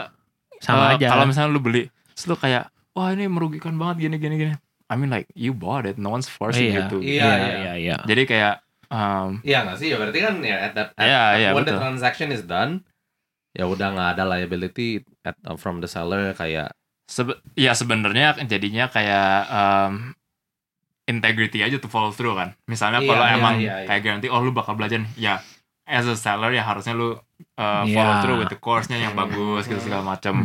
[0.64, 1.08] sama eh, aja.
[1.12, 1.84] Kalau misalnya lu beli,
[2.16, 4.54] terus lu kayak wah ini merugikan banget gini gini gini.
[4.88, 6.98] I mean like you bought it, no one's forcing you iya, to.
[7.00, 7.52] Iya, iya, iya.
[7.56, 7.96] iya, iya.
[8.04, 8.56] Jadi kayak
[8.88, 9.88] um, Iya nggak sih?
[9.88, 11.80] Ya berarti kan ya at that at, Iya, at iya, when the betul.
[11.80, 12.84] transaction is done,
[13.52, 16.76] ya udah nggak ada liability at, from the seller kayak
[17.12, 20.16] sebe- ya sebenarnya jadinya kayak um,
[21.04, 22.56] integrity aja to follow through kan.
[22.66, 23.86] Misalnya Iya, kalau iya, emang iya, iya.
[23.86, 25.12] kayak garanti oh lu bakal belajar nih.
[25.20, 25.36] ya
[25.84, 28.22] as a seller ya harusnya lu uh, follow Iya.
[28.24, 29.28] through with the course-nya yang Hmm.
[29.28, 30.10] bagus gitu segala Hmm.
[30.10, 30.36] macam.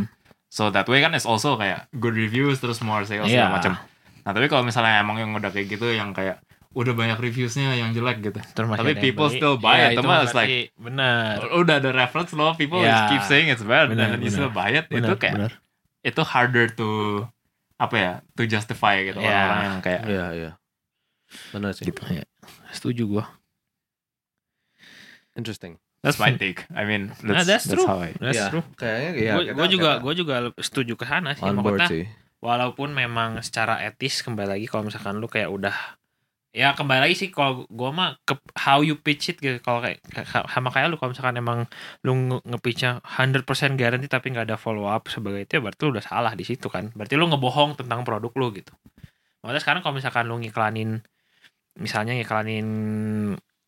[0.49, 3.47] So that way kan is also kayak good reviews terus more sales Iya.
[3.47, 3.73] segala macam.
[4.27, 7.95] Nah, tapi kalau misalnya emang yang udah kayak gitu yang kayak udah banyak reviewsnya yang
[7.95, 8.37] jelek gitu.
[8.43, 9.39] Terus masih Tapi people beli.
[9.39, 11.33] still buy Iya, it, itu teman, it's berarti benar.
[11.55, 13.07] Udah ada reference loh, people Iya.
[13.09, 14.85] keep saying it's bad Benar, and then you still buy it.
[14.87, 15.53] itu Benar, kayak benar.
[16.07, 16.89] Itu harder to
[17.77, 19.27] apa ya to justify gitu Iya.
[19.27, 20.51] orang-orang yang kayak Iya iya.
[21.51, 21.85] Benar sih.
[21.85, 22.01] gitu.
[22.07, 22.23] Ya.
[22.71, 23.25] Setuju gua.
[25.35, 25.77] Interesting.
[26.01, 27.83] that's my take I mean Nah, that's, that's true.
[27.83, 28.65] how I That's Iya, true.
[28.79, 29.33] Kayaknya ya.
[29.53, 31.43] Gue juga gue juga setuju ke sana sih.
[31.43, 32.05] on board Maksudnya sih.
[32.39, 35.75] walaupun memang secara etis kembali lagi kalau misalkan lu kayak udah
[36.57, 39.61] ya kembali lagi sih kalau gua mah ke how you pitch it gitu.
[39.61, 40.01] Kalau kayak
[40.49, 41.69] sama kayak lu kalau misalkan emang
[42.01, 43.45] lu nge- nge-pitchnya 100%
[43.77, 46.73] guarantee tapi nggak ada follow up sebagai itu ya berarti lu udah salah di situ
[46.73, 46.89] kan.
[46.97, 48.73] Berarti lu ngebohong tentang produk lu gitu.
[49.45, 51.05] Makanya sekarang kalau misalkan lu ngiklanin
[51.77, 52.67] misalnya ngiklanin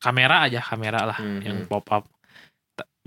[0.01, 1.41] kamera aja kamera lah Mhm.
[1.45, 2.09] yang pop up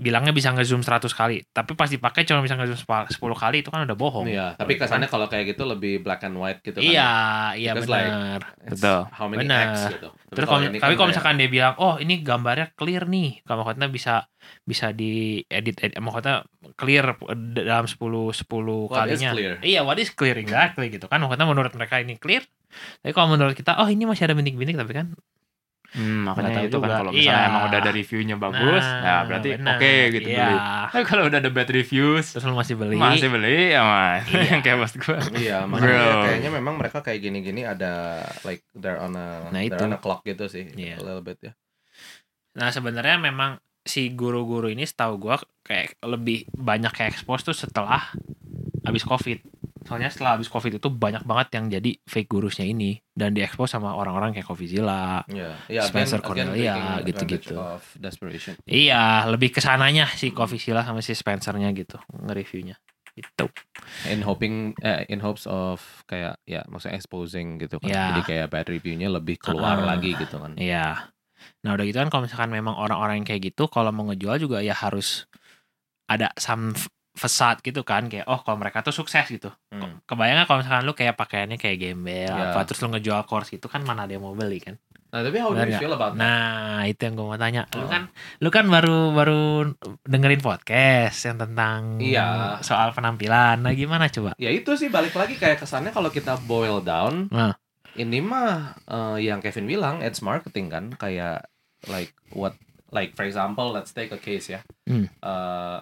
[0.02, 3.86] bilangnya bisa ngezoom 100 kali tapi pas dipakai cuma bisa ngezoom 10 kali itu kan
[3.86, 6.88] udah bohong Iya, tapi kesannya kalau kayak gitu lebih black and white gitu kan.
[6.88, 7.12] Iya,
[7.54, 8.40] iya like, benar.
[8.64, 9.00] It's Betul.
[9.12, 9.66] How many Benar.
[9.70, 10.08] X gitu.
[10.10, 13.62] Tapi Terus kalau tapi kan kalau misalkan dia bilang, "Oh, ini gambarnya clear nih." Kalau
[13.62, 14.14] maksudnya bisa
[14.64, 16.42] bisa diedit edit maksudnya
[16.74, 17.04] clear
[17.52, 19.30] dalam 10 10 What is kalinya.
[19.36, 19.52] clear?
[19.60, 21.20] Iya, what is clear exactly gitu kan.
[21.20, 22.42] Maksudnya menurut mereka ini clear.
[23.04, 25.12] Tapi kalau menurut kita, "Oh, ini masih ada bintik-bintik," tapi kan
[25.92, 26.96] Hmm, makanya itu kan juga.
[26.98, 27.48] kalau misalnya Iya.
[27.48, 30.40] emang udah ada reviewnya bagus ya berarti oke gitu Iya.
[30.40, 30.56] beli
[30.92, 32.96] tapi kalau udah ada bad reviews Terus lu masih beli.
[32.96, 34.42] masih beli ya mas Iya.
[34.48, 36.22] yang kayak maksud gue Iya, makanya Bro.
[36.24, 37.92] kayaknya memang mereka kayak gini-gini ada
[38.42, 39.84] like they're on a Nah, they're itu.
[39.84, 40.64] on a clock gitu sih.
[40.66, 40.96] Iya.
[40.96, 41.52] A little bit ya.
[42.52, 48.16] Nah, sebenarnya memang si guru-guru ini setahu gua kayak lebih banyak kayak expose tuh setelah
[48.82, 49.44] habis Covid.
[49.82, 53.92] Soalnya setelah habis Covid itu banyak banget yang jadi fake gurusnya ini dan diekspos sama
[53.92, 55.26] orang-orang kayak Coffeezilla.
[55.26, 57.54] Iya, iya Spencer again- Cornelia, gitu-gitu.
[57.96, 58.54] Desperation.
[58.64, 62.78] Iya, lebih ke sananya si Coffeezilla sama si Spencernya gitu nge-reviewnya.
[63.12, 63.44] Itu.
[64.08, 67.92] In hoping eh, in hopes of kayak ya maksudnya exposing gitu kan.
[67.92, 68.04] Iya.
[68.08, 69.92] Jadi kayak bad reviewnya lebih keluar Ah.
[69.92, 70.56] lagi gitu kan.
[70.56, 71.12] Iya.
[71.66, 74.64] Nah, udah gitu kan kalau misalkan memang orang-orang yang kayak gitu kalau mau ngejual juga
[74.64, 75.26] ya harus
[76.08, 76.72] ada some
[77.12, 79.52] facade gitu kan kayak oh kalau mereka tuh sukses gitu.
[79.68, 80.00] Hmm.
[80.08, 82.52] Kebayang kalau misalkan lu kayak pakaiannya kayak gembel Iya.
[82.52, 84.80] apa terus lu ngejual course gitu kan mana ada yang mau beli kan.
[85.12, 86.24] Nah, tapi how do you feel about that?
[86.24, 87.68] Nah, itu yang gue mau tanya.
[87.70, 87.86] Lu Oh.
[87.86, 88.08] kan
[88.40, 89.68] lu kan baru baru
[90.02, 92.56] dengerin podcast yang tentang Iya.
[92.60, 93.60] soal penampilan.
[93.60, 94.32] Nah, gimana coba?
[94.36, 97.52] Ya itu sih balik lagi kayak kesannya kalau kita boil down, Nah.
[97.92, 101.44] ini mah eh, yang Kevin bilang, it's marketing kan, kayak
[101.84, 102.56] like what,
[102.88, 105.12] like for example, let's take a case ya, Hmm.
[105.12, 105.76] Eh,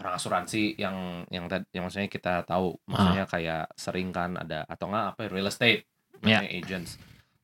[0.00, 2.84] orang asuransi yang yang yang maksudnya kita tahu, Ah.
[2.88, 5.84] maksudnya kayak sering kan ada atau enggak apa real estate,
[6.24, 6.40] Ya.
[6.40, 6.90] maksudnya agents,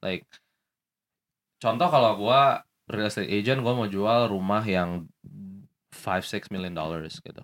[0.00, 0.24] like
[1.56, 5.04] contoh kalau gua real estate agent, gua mau jual rumah yang
[5.92, 7.40] 5-6 million dollars gitu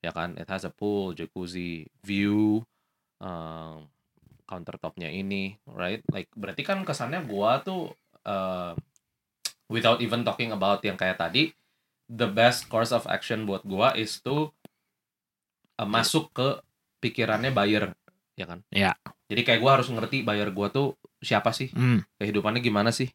[0.00, 2.64] ya kan it has a pool jacuzzi view
[3.20, 3.84] um,
[4.48, 7.92] countertopnya ini right like berarti kan kesannya gua tuh
[8.24, 8.72] uh,
[9.68, 11.52] without even talking about yang kayak tadi
[12.10, 14.50] the best course of action buat gua is to
[15.78, 16.58] uh, masuk ke
[16.98, 17.94] pikirannya buyer
[18.34, 18.66] ya kan?
[18.74, 18.98] Ya.
[19.30, 21.70] jadi kayak gua harus ngerti buyer gua tuh siapa sih?
[21.70, 22.02] Hmm.
[22.18, 23.06] kehidupannya gimana sih?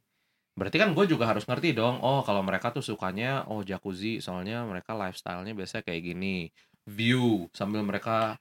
[0.55, 4.63] Berarti kan gue juga harus ngerti dong oh kalau mereka tuh sukanya oh jacuzzi soalnya
[4.63, 6.47] mereka lifestyle-nya biasa kayak gini.
[6.87, 8.39] View sambil mereka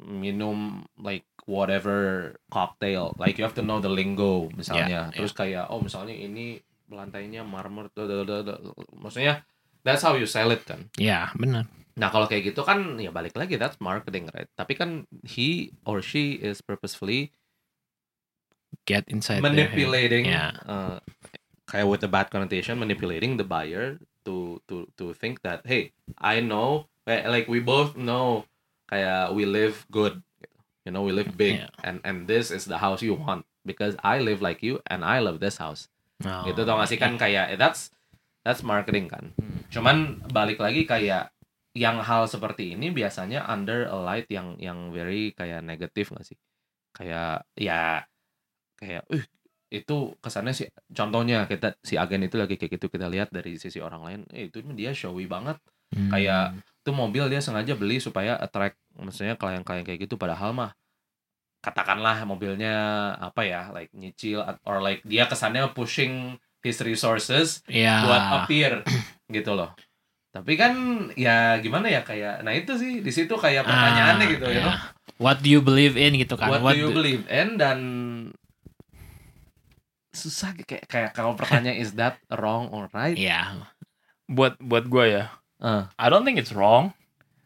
[0.00, 3.12] minum like whatever cocktail.
[3.20, 5.12] Like you have to know the lingo misalnya.
[5.12, 6.56] Ya, terus kayak oh misalnya ini
[6.88, 7.92] lantainya marmer
[8.96, 9.44] maksudnya
[9.86, 11.66] that's how you sell it kan Ya, benar.
[11.92, 14.48] Nah kalau kayak gitu kan ya balik lagi that's marketing right.
[14.56, 17.30] Tapi kan he or she is purposefully
[18.88, 20.56] get inside manipulating Yeah.
[20.64, 20.98] uh,
[21.68, 26.40] kayak with the bad connotation manipulating the buyer to to to think that hey I
[26.40, 28.48] know eh, like we both know
[28.88, 30.24] kayak we live good
[30.88, 31.70] you know we live big Yeah.
[31.84, 35.20] and and this is the house you want because I live like you and I
[35.22, 35.86] love this house
[36.22, 37.90] Oh, gitu tau gak sih kan kayak eh, that's
[38.42, 39.62] that's marketing kan Hmm.
[39.72, 39.96] cuman
[40.30, 41.30] balik lagi kayak
[41.72, 46.36] yang hal seperti ini biasanya under a light yang yang very kayak negatif gak sih
[46.92, 48.04] kayak ya
[48.76, 49.24] kayak uh
[49.72, 53.80] itu kesannya sih contohnya kita si agen itu lagi kayak gitu kita lihat dari sisi
[53.80, 55.56] orang lain eh itu dia showy banget
[55.92, 56.08] Hmm.
[56.08, 60.72] kayak itu mobil dia sengaja beli supaya attract maksudnya klien-klien kayak gitu padahal mah
[61.60, 62.74] katakanlah mobilnya
[63.20, 68.82] apa ya like nyicil or like dia kesannya pushing his resources ya buat appear
[69.28, 69.70] gitu loh.
[70.32, 70.72] Tapi kan
[71.12, 74.64] ya gimana ya kayak nah itu sih di situ kayak pertanyaannya Ah, gitu ya ya.
[74.64, 74.76] know?
[75.20, 76.48] what do you believe in gitu kan?
[76.48, 77.60] What, do you believe in?
[77.60, 77.78] Dan
[80.12, 83.16] susah kayak kayak kalau pertanyaan is that wrong or right?
[83.16, 83.64] Ya
[84.28, 85.26] buat buat gue ya
[85.62, 86.90] Uh, I don't think it's wrong.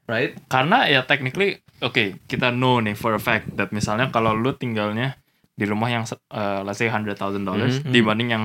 [0.09, 0.33] Right?
[0.49, 5.21] Karena ya technically oke kita know nih for a fact that misalnya kalau lu tinggalnya
[5.53, 7.93] di rumah yang uh, let's say hundred thousand dollars Mhm.
[7.93, 8.45] dibanding yang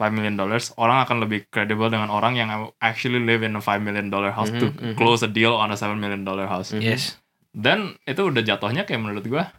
[0.00, 2.48] five million dollars orang akan lebih credible dengan orang yang
[2.80, 4.96] actually live in a five million dollar house to Mhm, mhm.
[4.96, 6.72] close a deal on a seven million dollar house.
[6.72, 6.80] Mhm.
[6.80, 7.20] yes.
[7.52, 9.52] Dan itu udah jatuhnya kayak menurut gua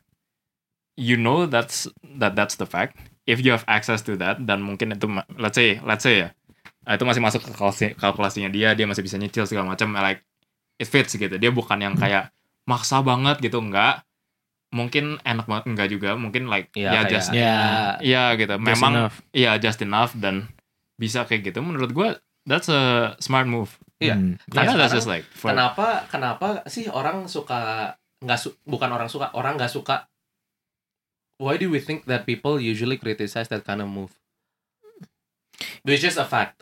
[0.95, 1.85] you know that's
[2.17, 2.97] that that's the fact.
[3.23, 6.29] If you have access to that dan mungkin itu let's say let's say ya
[6.83, 10.25] ah, itu masih masuk ke kalkulasi- kalkulasinya dia dia masih bisa nyicil segala macam like
[10.77, 11.37] it fits gitu.
[11.37, 12.33] Dia bukan yang kayak
[12.65, 14.01] maksa banget gitu enggak
[14.71, 17.55] mungkin enak banget enggak juga mungkin like Iya, ya kayak- just ya.
[17.99, 18.55] ya gitu.
[18.55, 18.93] Just memang
[19.29, 20.47] ya just enough dan
[20.95, 21.59] bisa kayak gitu.
[21.59, 23.75] Menurut gua that's a smart move.
[23.99, 24.15] Iya.
[24.15, 24.39] Hmm.
[24.47, 28.89] karena Iya, that's sekarang just like for kenapa kenapa sih orang suka nggak su bukan
[28.89, 30.07] orang suka orang nggak suka?
[31.37, 34.13] Why do we think that people usually criticize that kind of move?
[35.83, 36.61] Which is a fact.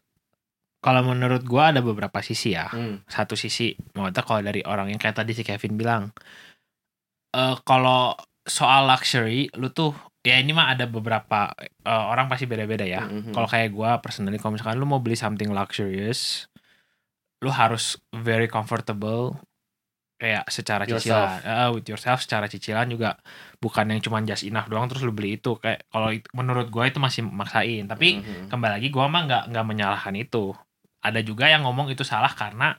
[0.79, 2.71] Kalau menurut gua ada beberapa sisi ya.
[2.71, 3.03] Hmm.
[3.05, 6.15] satu sisi maksudnya kalau dari orang yang kayak tadi si Kevin bilang
[7.29, 12.83] eh kalau soal luxury lu tuh ya ini mah ada beberapa eh, orang pasti beda-beda
[12.83, 13.31] ya Mhm.
[13.31, 16.49] kalau kayak gua personally kalau misalkan lu mau beli something luxurious
[17.39, 19.39] lu harus very comfortable
[20.19, 21.39] kayak secara Yourself.
[21.39, 23.15] cicilan Eh, with yourself secara cicilan juga
[23.57, 26.99] bukan yang cuma just enough doang terus lu beli itu kayak kalau menurut gua itu
[26.99, 28.51] masih maksain tapi Mhm.
[28.51, 30.51] kembali lagi gua mah nggak nggak menyalahkan itu
[30.99, 32.75] ada juga yang ngomong itu salah karena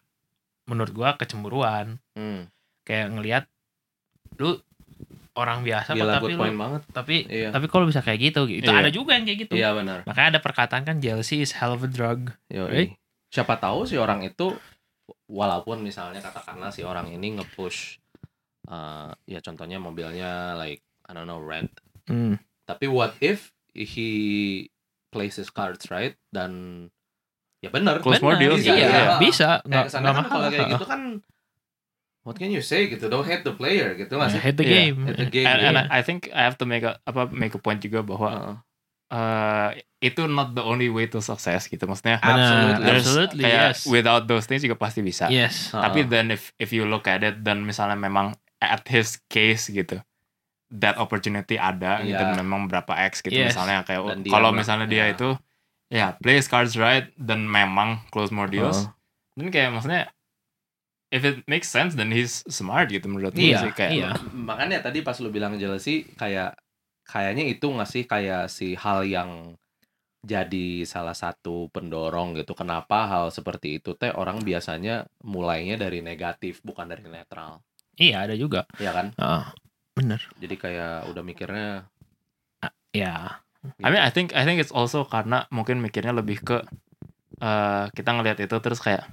[0.69, 2.53] menurut gua kecemburuan Hmm.
[2.85, 3.45] kayak ngelihat
[4.41, 4.57] lu
[5.39, 7.49] orang biasa kok, gila tapi lu banget tapi Iya.
[7.55, 8.83] tapi kalau bisa kayak gitu itu Iya.
[8.83, 11.85] ada juga yang kayak gitu iya benar makanya ada perkataan kan jealousy is hell of
[11.85, 12.67] a drug Yoi.
[12.67, 12.91] Right?
[13.31, 14.51] siapa tahu si orang itu
[15.31, 18.03] walaupun misalnya katakanlah si orang ini nge-push
[18.67, 21.71] uh, ya contohnya mobilnya like I don't know rent
[22.11, 22.43] hmm.
[22.67, 24.67] tapi what if he
[25.15, 26.87] plays his cards right dan
[27.63, 29.05] ya benar Close more deals, iya, iya.
[29.21, 31.01] bisa nggak nggak kan mahal kayak gitu kan
[32.21, 34.67] what can you say gitu don't hate the player gitu nggak Ya, sih hate the
[34.67, 35.89] Iya, game hate the game and, and iya.
[35.89, 38.55] I think I have to make a apa make a point juga bahwa Heeh.
[39.11, 39.69] uh,
[40.01, 42.85] itu not the only way to success gitu maksudnya Absolutely.
[42.85, 46.09] there's absolutely kayak yes without those things juga pasti bisa yes tapi Heeh.
[46.09, 50.01] then if if you look at it dan misalnya memang at his case gitu
[50.71, 52.37] that opportunity ada gitu Iya.
[52.37, 53.57] memang berapa x gitu Yes.
[53.57, 55.13] misalnya kayak kalau misalnya dia ya.
[55.13, 55.29] itu
[55.91, 58.93] ya play his cards right dan memang close more deals Heeh.
[59.37, 60.03] dan kayak maksudnya
[61.11, 64.11] if it makes sense then he's smart gitu menurut gue Iya, sih kayak iya.
[64.33, 66.55] makanya tadi pas lu bilang jealousy kayak
[67.07, 69.59] kayaknya itu nggak sih kayak si hal yang
[70.21, 76.61] jadi salah satu pendorong gitu kenapa hal seperti itu teh orang biasanya mulainya dari negatif
[76.61, 77.65] bukan dari netral
[77.97, 79.45] iya ada juga ya kan Heeh.
[79.97, 81.69] bener jadi kayak udah mikirnya
[82.93, 83.87] ya gitu.
[83.87, 86.59] I mean I think I think it's also karena mungkin mikirnya lebih ke
[87.41, 89.09] eh kita ngelihat itu terus kayak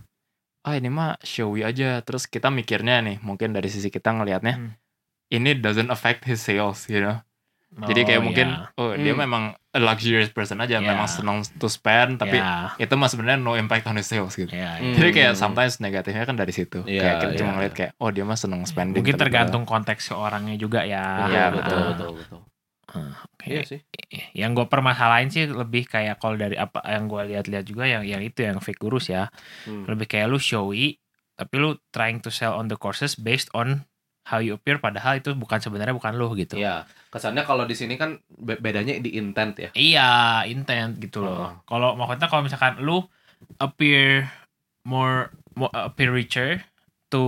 [0.67, 4.71] ah ini mah showy aja terus kita mikirnya nih mungkin dari sisi kita ngelihatnya Hmm.
[5.30, 7.23] ini doesn't affect his sales you know
[7.77, 8.71] jadi kayak Oh, mungkin ya.
[8.75, 9.21] oh dia Hmm.
[9.23, 10.82] memang a luxurious person aja Ya.
[10.82, 14.49] memang senang to spend tapi ya, itu mah sebenarnya no impact on his sales gitu
[14.49, 14.60] Hmm.
[14.60, 14.71] ya.
[14.93, 17.39] jadi kayak sometimes negatifnya kan dari situ Iya, kayak kita iya.
[17.39, 21.43] cuma ngeliat kayak oh dia mah seneng spending mungkin tergantung konteks orangnya juga ya Iya,
[21.49, 21.88] betul betul.
[21.88, 22.41] betul betul
[22.89, 23.47] Oke.
[23.47, 23.84] iya sih
[24.32, 28.21] yang gue permasalahin sih lebih kayak kalau dari apa yang gue lihat-lihat juga yang yang
[28.21, 29.28] itu yang fake gurus ya
[29.63, 29.84] Hmm.
[29.86, 30.95] lebih kayak lu showy
[31.34, 33.84] tapi lu trying to sell on the courses based on
[34.23, 37.95] how you appear padahal itu bukan sebenarnya bukan lu gitu Iya, kesannya kalau di sini
[37.95, 39.69] kan be- bedanya di intent ya.
[39.73, 40.12] iya
[40.43, 41.28] intent gitu Oh.
[41.28, 43.04] loh kalau maksudnya kalau misalkan lu
[43.58, 44.28] appear
[44.84, 46.63] more, more appear richer
[47.08, 47.24] to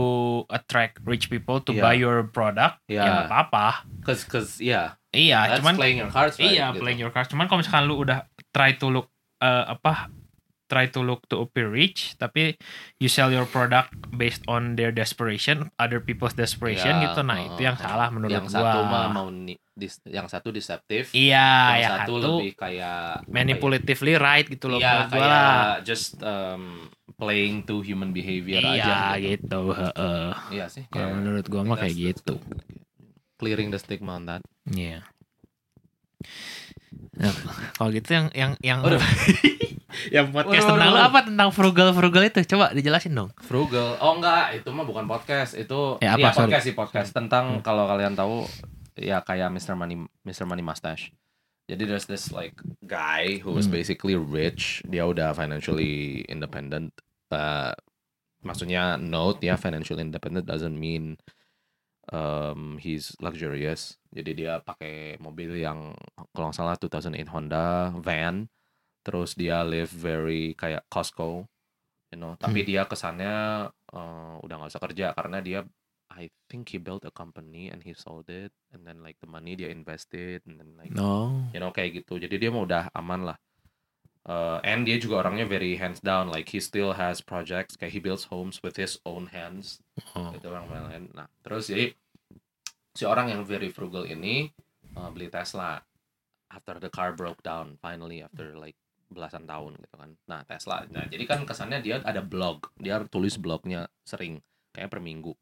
[0.49, 1.81] attract rich people to Iya.
[1.81, 2.99] buy your product, Iya.
[2.99, 3.67] ya nggak apa-apa.
[4.03, 6.53] Cause, cause, yeah, Iya, that's cuman playing your cards right.
[6.53, 6.85] iya gitu.
[6.85, 7.31] playing your cards.
[7.31, 9.07] Cuman kalau misalkan lu udah try to look
[9.39, 10.11] eh, apa
[10.69, 12.53] try to look to appear rich tapi
[13.01, 17.19] you sell your product based on their desperation, other people's desperation Iya, gitu.
[17.25, 18.53] Nah, uh, itu yang uh, salah menurut yang gua.
[18.53, 19.27] satu mah mau
[19.73, 24.77] dis- yang satu deceptive, Iya, yang yang satu, satu lebih kayak manipulatively right gitu loh
[24.77, 25.43] Iya, gua lah.
[25.73, 26.85] kayak just um,
[27.17, 29.17] playing to human behavior aja.
[29.17, 29.41] Iya, gitu.
[29.41, 29.61] gitu.
[29.73, 30.27] heeh.
[30.53, 30.83] Iya sih.
[30.87, 32.35] Kalau kayak- menurut gua mah kayak that's- gitu.
[33.35, 34.43] Clearing the stigma on that.
[34.67, 35.01] Iya.
[37.13, 37.33] Nah,
[37.75, 39.01] kalau gitu yang yang yang Waduh.
[40.15, 43.29] yang podcast tentang lu apa tentang frugal frugal itu coba dijelasin dong.
[43.39, 43.97] Frugal.
[43.99, 45.53] Oh enggak, itu mah bukan podcast.
[45.53, 46.19] Itu Ya, apa?
[46.19, 46.45] iya, Sorry.
[46.45, 47.61] podcast sih podcast tentang Hmm.
[47.61, 48.45] kalau kalian tahu
[48.95, 49.73] ya kayak Mr.
[49.73, 50.45] Money Mr.
[50.45, 51.11] Money Mustache.
[51.65, 53.75] Jadi there's this like guy who was Hmm.
[53.75, 54.81] basically rich.
[54.83, 56.93] Dia udah financially independent.
[57.29, 57.73] Uh,
[58.39, 61.19] maksudnya note ya financially independent doesn't mean
[62.13, 63.97] um, he's luxurious.
[64.09, 65.93] Jadi dia pakai mobil yang
[66.33, 68.49] kalau nggak salah 2008 Honda van.
[69.05, 71.47] Terus dia live very kayak Costco,
[72.11, 72.35] you know.
[72.35, 75.59] Tapi dia kesannya uh, udah nggak usah kerja karena dia
[76.09, 79.53] I think he built a company and he sold it and then like the money
[79.53, 81.45] dia invested and then like No.
[81.53, 82.17] you know kayak gitu.
[82.17, 83.37] Jadi dia mau udah aman lah.
[84.29, 87.73] Uh, and dia juga orangnya very hands down like he still has projects.
[87.73, 89.81] Kayak he builds homes with his own hands.
[90.13, 90.29] Oh.
[90.37, 91.09] itu orang lain.
[91.17, 91.97] Nah terus jadi
[92.93, 94.53] si orang yang very frugal ini
[94.93, 95.81] uh, beli Tesla
[96.53, 98.77] after the car broke down finally after like
[99.09, 100.13] belasan tahun gitu kan.
[100.29, 100.85] Nah Tesla.
[100.93, 102.69] Nah jadi kan kesannya dia ada blog.
[102.77, 104.45] Dia tulis blognya sering
[104.77, 105.33] kayak per minggu.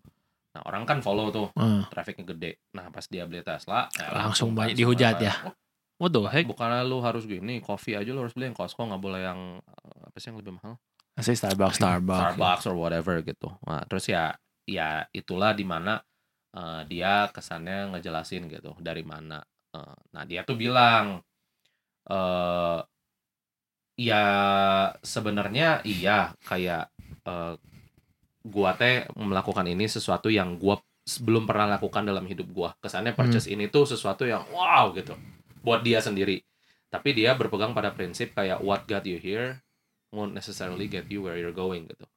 [0.55, 2.63] Nah orang kan follow tuh Eh, trafficnya gede.
[2.71, 5.33] Nah pas dia beli Tesla ya Langsung banyak langsung dihujat ya?
[5.43, 5.53] "Oh,
[5.97, 6.45] what the heck?
[6.45, 10.01] bukannya lu harus gini kopi aja lu harus beli yang Costco nggak boleh yang uh,
[10.09, 10.77] apa sih yang lebih mahal
[11.17, 12.37] Saya Starbucks, Starbucks.
[12.37, 13.49] Starbucks or whatever gitu.
[13.65, 14.37] Nah, terus ya
[14.69, 15.97] ya itulah di mana
[16.53, 19.41] uh, dia kesannya ngejelasin gitu dari mana.
[19.73, 21.17] Uh, nah dia tuh bilang
[22.05, 22.79] eh
[23.97, 24.23] ya
[25.01, 26.93] sebenarnya iya kayak
[27.25, 27.57] uh,
[28.45, 30.77] gua teh melakukan ini sesuatu yang gua
[31.25, 32.77] belum pernah lakukan dalam hidup gua.
[32.77, 35.17] Kesannya purchase ini tuh sesuatu yang wow gitu
[35.67, 36.39] buat dia sendiri.
[36.87, 39.59] Tapi dia berpegang pada prinsip kayak what got you here
[40.15, 42.07] won't necessarily get you where you're going gitu.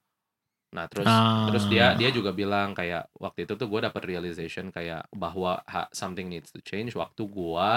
[0.71, 1.51] Nah terus Ah.
[1.51, 5.91] terus dia dia juga bilang kayak waktu itu tuh gue dapet realization kayak bahwa ha-
[5.91, 7.69] something needs to change waktu gue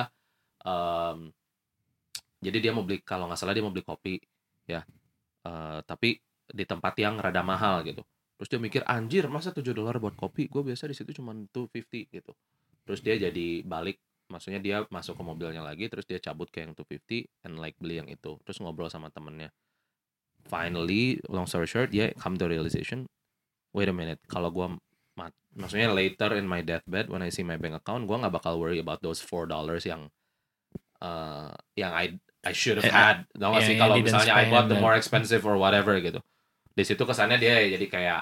[0.63, 1.35] um,
[2.39, 4.15] jadi dia mau beli kalau nggak salah dia mau beli kopi
[4.71, 4.87] ya
[5.45, 6.17] Eh, tapi
[6.49, 8.01] di tempat yang rada mahal gitu
[8.41, 12.09] terus dia mikir anjir masa 7 dolar buat kopi gue biasa di situ cuma 250
[12.09, 12.33] gitu
[12.81, 16.73] terus dia jadi balik maksudnya dia masuk ke mobilnya lagi terus dia cabut ke yang
[16.73, 19.53] 250 and like beli yang itu terus ngobrol sama temennya.
[20.45, 23.09] Finally long story short dia come to realization
[23.73, 24.77] wait a minute kalau gua
[25.17, 28.61] mat, maksudnya later in my deathbed when I see my bank account gua nggak bakal
[28.61, 30.13] worry about those four dollars yang
[31.01, 33.25] uh, yang I I should have Eh, had.
[33.33, 33.75] Tau gak yeah, sih?
[33.77, 36.21] yang kalau misalnya I bought the more expensive or whatever gitu.
[36.77, 38.21] Di situ kesannya dia jadi kayak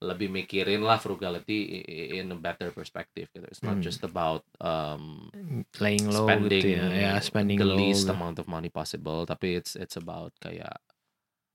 [0.00, 1.84] lebih mikirin lah frugality
[2.16, 3.84] in a better perspective gitu it's not Hmm.
[3.84, 5.28] just about um,
[5.76, 6.88] Laying low spending gitu ya.
[6.88, 7.76] Ya, spending the low.
[7.76, 8.16] least gitu.
[8.16, 10.80] amount of money possible tapi it's it's about kayak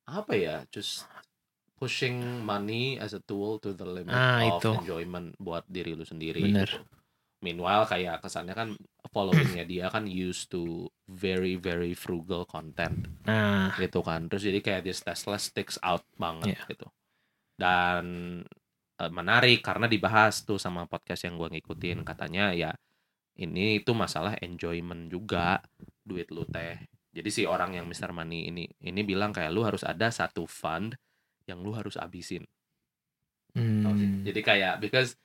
[0.05, 1.09] apa ya just
[1.75, 4.71] pushing money as a tool to the limit Ah, of itu.
[4.77, 6.69] enjoyment buat diri lu sendiri Bener.
[6.69, 6.85] gitu.
[7.41, 8.69] meanwhile kayak kesannya kan
[9.09, 14.81] followingnya dia kan used to very very frugal content Nah, gitu kan terus jadi kayak
[14.85, 16.63] this Tesla sticks out banget Iya.
[16.69, 16.87] gitu
[17.55, 18.05] dan
[18.99, 22.03] eh, menarik karena dibahas tuh sama podcast yang gua ngikutin.
[22.07, 22.71] Katanya ya
[23.39, 25.59] ini itu masalah enjoyment juga
[26.03, 26.79] duit lu teh.
[27.15, 28.11] Jadi si orang yang Mr.
[28.11, 30.95] Money ini ini bilang kayak lu harus ada satu fund
[31.47, 32.43] yang lu harus abisin
[33.55, 35.15] hmm, jadi kayak because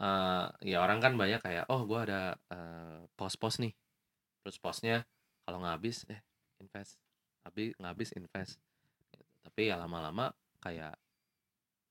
[0.00, 3.72] eh, ya orang kan banyak kayak oh gua ada eh, pos-pos nih.
[4.42, 5.04] Terus posnya
[5.44, 6.20] kalau nggak habis eh
[6.58, 6.96] invest.
[7.44, 8.56] Habis nggak habis invest.
[9.44, 10.96] Tapi ya lama-lama kayak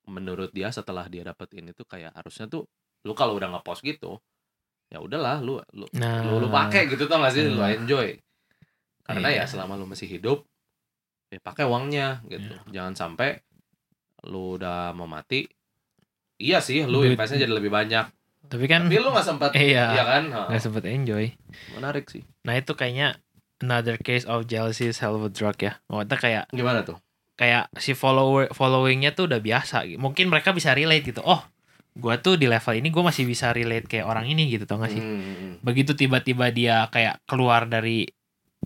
[0.08, 2.66] menurut dia setelah dia dapetin itu kayak harusnya tuh
[3.02, 4.18] lu kalau udah ngepost gitu
[4.86, 7.76] ya udahlah lu lu nah, lu, lu pakai gitu tau gak sih lu Iya.
[7.76, 8.08] enjoy
[9.04, 9.42] karena Iya.
[9.42, 10.46] ya selama lu masih hidup
[11.28, 12.70] ya pakai uangnya gitu Iya.
[12.72, 13.42] jangan sampai
[14.24, 15.46] lu udah mau mati
[16.36, 18.06] iya sih lu Duit- investnya jadi lebih banyak
[18.46, 19.90] Tapi kan tapi lu nggak sempat Iya.
[19.92, 21.34] iya kan Ha, nggak sempet enjoy.
[21.74, 23.18] menarik sih Nah itu kayaknya
[23.58, 25.82] another case of jealousy is hell of a drug ya.
[25.88, 27.02] Maksudnya kayak gimana tuh
[27.36, 29.84] kayak si follower followingnya tuh udah biasa.
[30.00, 31.22] Mungkin mereka bisa relate gitu.
[31.24, 31.44] Oh,
[31.96, 34.92] gua tuh di level ini gua masih bisa relate kayak orang ini gitu tau gak
[34.92, 35.00] sih?
[35.04, 35.54] Hmm, hmm, hmm.
[35.64, 38.08] Begitu tiba-tiba dia kayak keluar dari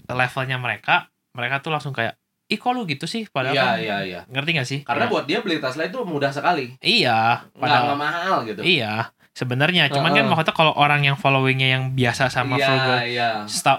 [0.08, 2.16] levelnya mereka, mereka tuh langsung kayak
[2.50, 4.22] ih kok lu gitu sih padahal Iya, kan iya, iya.
[4.26, 6.74] ngerti gak sih Karena Kayak, buat dia beli Tesla itu mudah sekali.
[6.82, 8.62] iya padahal nggak mahal gitu.
[8.66, 10.30] iya sebenarnya cuman kan Heeh.
[10.34, 13.30] maksudnya kalau orang yang followingnya yang biasa sama iya, frugal iya.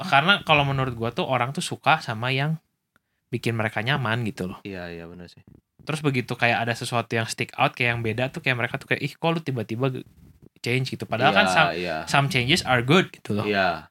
[0.06, 2.56] karena kalau menurut gua tuh orang tuh suka sama yang
[3.30, 5.40] bikin mereka nyaman gitu loh Iya, iya benar sih.
[5.80, 8.86] terus begitu kayak ada sesuatu yang stick out kayak yang beda tuh kayak mereka tuh
[8.86, 9.86] kayak ih kok lu tiba-tiba
[10.58, 11.96] change gitu padahal kan Iya, some, iya.
[12.04, 13.88] some changes are good gitu loh Iya.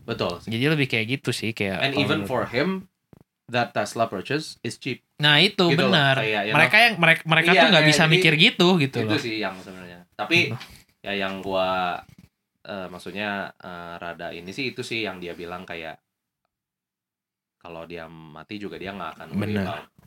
[0.00, 0.40] Betul.
[0.40, 0.48] sih.
[0.48, 2.88] jadi lebih kayak gitu sih kayak And even for him
[3.46, 5.00] that Tesla purchase is cheap.
[5.16, 8.02] nah itu gitu benar kayak, you mereka yang mereka mereka Iya, tuh nggak kayak bisa
[8.02, 10.00] jadi- mikir gitu gitu itu loh sih yang sebenarnya.
[10.14, 10.38] Tapi
[11.00, 11.98] ya yang gua
[12.62, 15.98] eh, maksudnya eh, rada ini sih itu sih yang dia bilang kayak
[17.58, 19.66] kalau dia mati juga dia nggak akan Bener,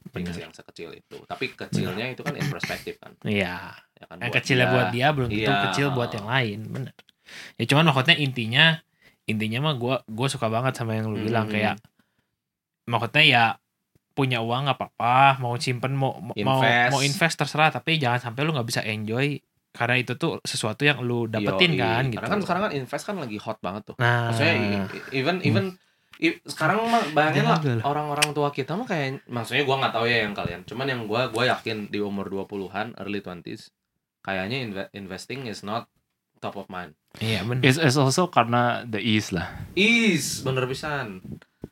[0.10, 0.42] things bener.
[0.42, 1.18] yang sekecil itu.
[1.22, 3.12] Tapi kecilnya itu kan in perspektif kan.
[3.22, 5.64] iya Ya kan yang kecilnya buat dia belum tentu Iya.
[5.68, 6.94] kecil buat yang lain bener
[7.56, 8.66] ya cuman maksudnya intinya
[9.24, 11.24] intinya mah gue gue suka banget sama yang lu Hmm.
[11.24, 11.78] bilang kayak
[12.86, 13.44] maksudnya ya
[14.12, 16.92] punya uang nggak apa-apa mau simpen mau mau Invest.
[16.92, 19.40] mau invest terserah tapi jangan sampai lu nggak bisa enjoy
[19.72, 21.80] karena itu tuh sesuatu yang lu dapetin Yoi.
[21.80, 23.96] kan gitu Karena kan sekarang kan invest kan lagi hot banget tuh.
[23.96, 25.76] nah Maksudnya i- i- even even i-
[26.46, 30.38] sekarang mah bayangin lah orang-orang tua kita mah kayak maksudnya gua nggak tahu ya yang
[30.38, 30.62] kalian.
[30.64, 33.74] Cuman yang gua gua yakin di umur 20-an, early 20s
[34.22, 35.90] kayaknya inve- investing is not
[36.38, 36.94] top of mind.
[37.18, 39.50] iya bener It's, it's also karena the ease lah.
[39.74, 41.22] Is bener pisan.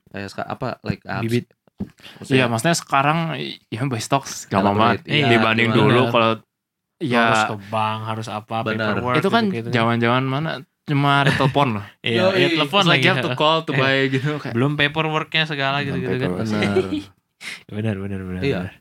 [0.10, 1.24] Kayak apa like apps.
[1.24, 1.46] Bibit.
[2.28, 3.40] Iya, maksudnya sekarang
[3.72, 5.04] ya buy stocks banget Elaborate.
[5.08, 5.80] Iya, dibanding gimana?
[5.80, 6.32] dulu kalau
[7.00, 8.92] harus ya ke bank harus apa Bener.
[9.00, 10.52] paperwork itu kan zaman-zaman mana
[10.90, 11.86] cuma ada telepon loh.
[12.02, 13.78] iya iya telepon like lagi have to call to Eh.
[13.80, 14.54] buy gitu kayak.
[14.54, 16.90] belum paperworknya segala gitu gitu kan Bener.
[17.78, 18.60] benar benar benar Iya.
[18.66, 18.76] benar.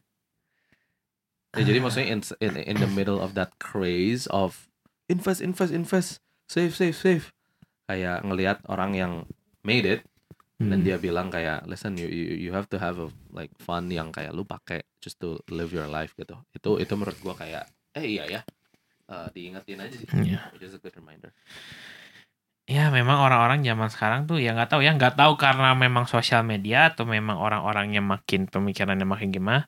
[1.57, 4.69] Ya, jadi maksudnya in, in in the middle of that craze of
[5.07, 6.09] invest invest invest
[6.47, 7.25] save save save
[7.85, 9.13] kayak ngelihat orang yang
[9.63, 10.03] made it
[10.59, 10.83] dan Hmm.
[10.83, 14.31] dia bilang kayak listen you, you you have to have a like fun yang kayak
[14.31, 18.27] lu pakai just to live your life gitu itu itu menurut gua kayak eh iya
[18.29, 18.43] ya
[19.09, 20.53] Eh, diingetin aja sih Iya.
[20.53, 21.33] which is a good reminder
[22.69, 26.45] Ya memang orang-orang zaman sekarang tuh ya nggak tahu ya nggak tahu karena memang sosial
[26.45, 29.64] media atau memang orang-orangnya makin pemikirannya makin gimana.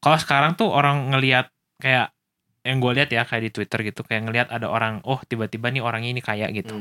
[0.00, 2.16] Kalau sekarang tuh orang ngelihat kayak
[2.64, 5.84] yang gue lihat ya kayak di Twitter gitu kayak ngelihat ada orang oh tiba-tiba nih
[5.84, 6.72] orangnya ini kaya gitu.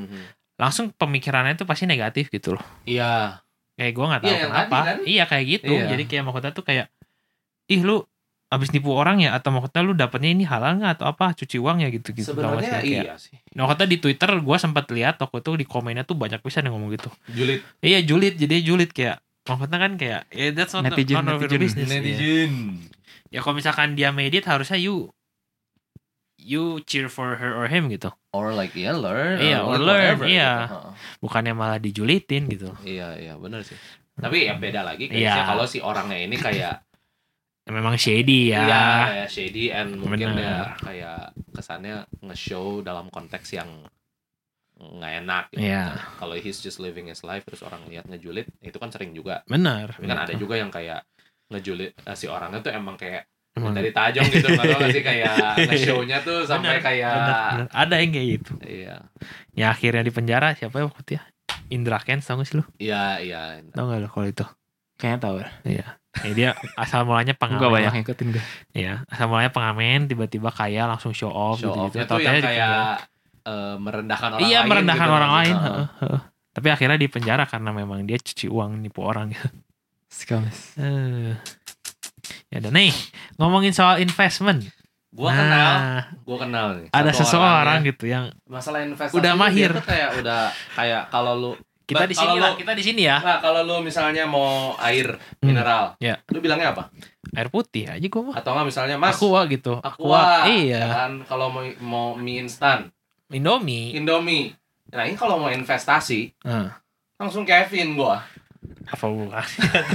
[0.55, 2.65] Langsung pemikirannya tuh pasti negatif gitu loh.
[2.87, 3.43] iya
[3.77, 4.77] Kayak gue nggak tahu yang kenapa.
[4.87, 4.97] kan?
[5.03, 5.73] Iya kayak gitu.
[5.75, 5.85] Iya.
[5.91, 6.87] Jadi kayak maksudnya tuh kayak
[7.67, 8.07] ih lu
[8.47, 11.83] abis nipu orang ya atau maksudnya lu dapetnya ini halal nggak atau apa cuci uang
[11.83, 12.31] ya gitu gitu.
[12.31, 16.01] sebenarnya Kayak- iya sih Nah, kata di Twitter gue sempat lihat waktu itu di komennya
[16.01, 17.09] tuh banyak bisa yang ngomong gitu.
[17.27, 21.39] julid Iya julid, jadi julid kayak maksudnya kan kayak ya that's not Netizen, none of
[21.39, 21.83] your netizen.
[21.83, 21.91] business.
[21.91, 22.47] Ya.
[23.27, 25.11] Ya kalau misalkan dia made it harusnya you
[26.37, 28.13] you cheer for her or him gitu.
[28.31, 30.51] or like yeah learn Iya, or like learn, whatever iya.
[30.61, 30.77] gitu.
[31.19, 32.69] Bukannya malah dijulitin gitu.
[32.85, 33.75] iya iya benar sih
[34.15, 35.45] tapi ya beda lagi kayaknya Iya.
[35.45, 36.86] kalau si orangnya ini kayak Ya,
[37.67, 38.63] memang shady ya.
[38.63, 38.85] Iya,
[39.27, 40.41] shady and mungkin Bener.
[40.41, 41.19] ya kayak
[41.51, 43.67] kesannya nge-show dalam konteks yang
[44.77, 45.43] nggak enak.
[45.51, 45.65] gitu.
[45.65, 45.83] Iya.
[45.97, 49.41] Nah, kalau he's just living his life terus orang lihat ngejulit, itu kan sering juga.
[49.49, 49.97] Benar.
[49.97, 51.01] Tapi kan ada juga yang kayak
[51.49, 53.25] ngejulit eh, si orangnya tuh emang kayak
[53.57, 55.33] Emang- dari tajong gitu, nggak tahu nggak sih kayak
[55.73, 57.67] nge-show-nya tuh sampai Bener, kayak benar, benar.
[57.73, 58.51] Ada yang kayak gitu.
[58.69, 58.95] iya,
[59.57, 61.23] Ya akhirnya di penjara siapa ya waktu itu ya?
[61.67, 62.63] Indra Kens tau gak sih lu?
[62.77, 63.57] iya, iya.
[63.73, 64.45] Tau gak lu kalau itu?
[65.01, 65.35] Kayaknya tahu.
[65.65, 65.87] Iya.
[66.19, 67.57] Ya, dia asal mulanya pengamen.
[67.59, 68.43] Enggak banyak ngikutin gue.
[68.73, 72.81] Iya, asal mulanya pengamen tiba-tiba kaya langsung show off Show off-nya tuh Tau-taunya yang kayak
[73.43, 74.67] eh, merendahkan orang iya lain.
[74.67, 75.15] merendahkan gitu.
[75.15, 75.55] orang lain.
[75.55, 76.19] Heeh, heeh.
[76.51, 79.29] Tapi akhirnya di penjara karena memang dia cuci uang nipu orang.
[80.07, 80.73] Skamis.
[80.77, 81.35] Eh.
[82.47, 82.91] ya udah nih
[83.35, 84.63] ngomongin soal investment.
[85.07, 86.87] Gua kenal, Nah, gua kenal nih.
[86.91, 87.87] ada seseorang orangnya.
[87.87, 89.71] gitu yang masalah investasi Udah mahir.
[89.71, 90.41] tuh kayak udah
[90.73, 91.51] kayak kalau lu
[91.87, 93.17] kita Ba- di sini lah, kita di sini ya.
[93.17, 95.07] Nah, kalau lu misalnya mau air
[95.39, 95.47] Hmm.
[95.47, 96.19] mineral, Ya.
[96.27, 96.91] lu bilangnya apa?
[97.31, 98.35] Air putih aja gua mah.
[98.35, 99.79] Atau enggak misalnya Mas, Aqua gitu.
[99.79, 100.43] Aqua.
[100.45, 100.83] Iya.
[100.85, 102.91] Kan kalau mau mau mie instan,
[103.27, 103.91] Indomie.
[103.93, 104.51] Indomie.
[104.87, 106.75] Nah, ini kalau mau investasi, Nah,
[107.15, 108.19] langsung Kevin gua.
[108.87, 109.43] Apa bukan?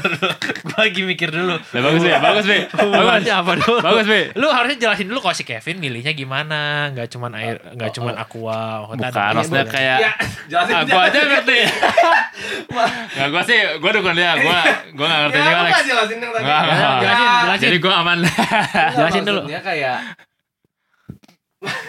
[0.69, 1.57] gua lagi mikir dulu.
[1.57, 2.59] Lah bagus ya, bagus be.
[2.93, 3.25] Bagus.
[3.25, 3.77] Apa dulu?
[3.81, 4.21] Bagus be.
[4.37, 8.15] Lu harusnya jelasin dulu kalau si Kevin milihnya gimana, nggak cuman air, nggak Oh, cuman
[8.17, 8.23] oh.
[8.25, 8.61] aqua.
[8.93, 10.13] Maksudnya Bukan, maksudnya kayak Ya,
[10.49, 11.59] jelasin aku aja ngerti.
[13.13, 14.33] Nggak, gue sih, gue dukung dia.
[14.41, 14.59] Gue
[14.97, 15.75] gue nggak ngerti Ya, juga, Alex.
[15.85, 16.45] jelasin yang tadi.
[16.49, 17.63] Jelasin, jelasin.
[17.69, 18.19] Jadi gue aman.
[18.97, 19.41] Jelasin dulu.
[19.45, 19.97] Maksudnya kayak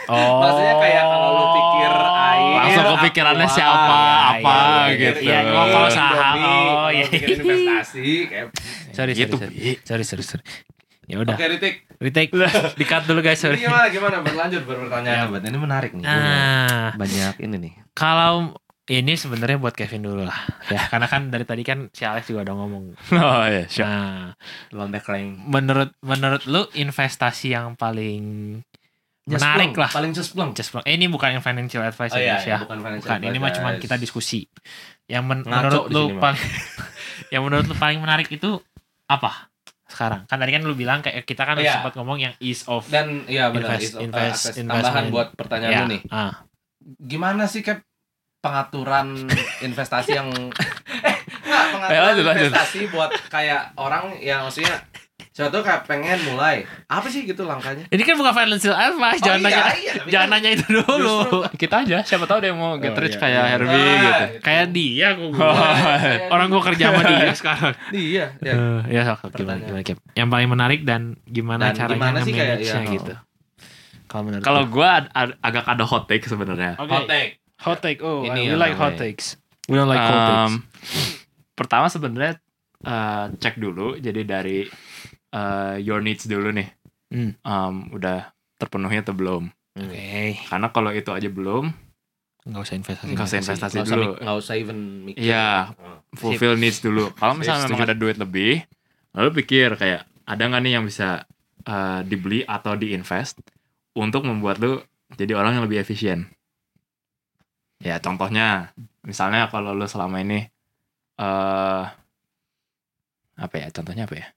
[0.03, 0.39] Oh.
[0.43, 5.19] Maksudnya kayak kalau lu pikir air, Langsung kepikirannya aqua, siapa, iya, apa iya, gitu.
[5.23, 7.05] Iya, oh, kalau saham, oh, iya.
[7.09, 8.45] investasi kayak
[8.93, 9.55] Sorry, sorry, Gitu, sorry.
[9.81, 10.43] Sorry, sorry, sorry.
[11.03, 11.75] Ya udah, Oke, Ritik.
[11.99, 12.31] retake.
[12.79, 13.57] Di cut dulu guys, Ini sorry.
[13.59, 15.35] gimana gimana berlanjut berpertanyaan.
[15.41, 16.03] Ini menarik nih.
[16.03, 17.73] Nah, Banyak ini nih.
[17.91, 20.35] kalau Ini sebenarnya buat Kevin dulu lah.
[20.67, 22.83] Ya, karena kan dari tadi kan si Alex juga udah ngomong.
[23.15, 23.87] Oh iya, sure.
[23.87, 24.35] Nah,
[24.75, 25.39] rank.
[25.47, 28.59] menurut menurut lu investasi yang paling
[29.25, 29.87] menarik lah.
[29.87, 30.51] Paling cesplong.
[30.51, 32.57] Just eh, ini bukan financial advice Oh ya, iya, ya.
[32.59, 34.43] bukan financial Bukan, ini mah cuma kita diskusi.
[35.05, 36.43] Yang men- Ngaco menurut lu paling
[37.33, 38.59] yang menurut lu paling menarik itu
[39.05, 39.47] apa?
[39.85, 40.25] Sekarang.
[40.25, 41.79] Kan tadi kan lu bilang kayak kita kan Iya.
[41.79, 44.69] sempat ngomong yang ease of Dan iya benar Invest- uh, invest- investment.
[44.69, 45.79] tambahan buat pertanyaan ya.
[45.79, 46.01] lu nih.
[46.09, 46.33] Ah.
[46.99, 47.79] Gimana sih Cap
[48.39, 49.29] pengaturan
[49.67, 50.27] investasi yang
[51.07, 52.49] eh enggak, pengaturan Eh, lanjut, lanjut.
[52.49, 54.83] investasi buat kayak orang yang maksudnya
[55.29, 59.25] siapa tuh kayak pengen mulai apa sih gitu langkahnya Ini kan bukan financial advice, Oh
[59.27, 60.85] jangan iya, nanya iya, jangan kan nanya itu dulu.
[60.85, 63.51] justru- Kita aja, siapa tahu dia mau get Oh, rich iya, kayak iya.
[63.51, 64.13] Herbie Nah, gitu.
[64.13, 64.37] itu.
[64.39, 65.45] Kayak dia kok gua.
[65.45, 67.73] Oh, Kayak Orang gua kerja sama dia sekarang.
[67.91, 68.53] iya ya.
[68.53, 69.97] Eh, ya sok sok, gimana gimana Kip?
[70.11, 73.13] Yang paling menarik dan gimana Dan caranya gimana sih kayak, nge-manage-nya iya, gitu.
[74.05, 76.77] Kalau menurut Kalau gua ad- ad- agak ada hot take sebenarnya.
[76.77, 76.89] Oke.
[76.91, 77.31] Hot take.
[77.57, 77.99] hot take.
[78.01, 79.37] Oh, Ini we like hot takes.
[79.65, 80.43] We don't like cold takes.
[80.43, 80.53] Um,
[81.53, 82.37] pertama sebenarnya
[82.83, 84.67] eh, cek dulu jadi dari
[85.29, 86.69] eh, your needs dulu nih.
[87.13, 87.31] Hmm.
[87.41, 89.45] Um, udah terpenuhi atau belum?
[89.73, 91.69] Oke, Karena kalau itu aja belum,
[92.45, 93.09] nggak usah investasi.
[93.09, 94.11] nggak usah investasi usah, dulu.
[94.21, 95.21] nggak usah even mikir.
[95.21, 95.97] Iya, Oh.
[96.13, 97.09] fulfill needs dulu.
[97.13, 98.61] Kalau misalnya memang ada duit lebih,
[99.13, 101.25] lalu pikir kayak ada nggak nih yang bisa
[101.63, 103.41] eh, dibeli atau diinvest
[103.95, 104.81] untuk membuat lu
[105.13, 106.29] jadi orang yang lebih efisien.
[107.77, 108.71] Ya contohnya,
[109.01, 110.47] misalnya kalau lu selama ini
[111.17, 111.83] eh
[113.43, 113.67] apa ya?
[113.75, 114.27] Contohnya apa ya?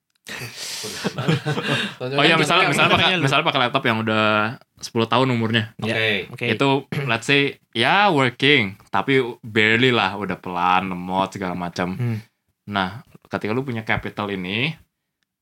[2.02, 5.72] Oh iya, misalnya misalnya pakai misalnya pakai laptop yang udah 10 tahun umurnya.
[5.78, 6.26] Oke.
[6.34, 6.44] Oke.
[6.50, 11.94] Itu let's say ya working, tapi barely lah udah pelan, lemot segala macam.
[11.94, 12.18] Hmm.
[12.66, 14.74] Nah, ketika lu punya capital ini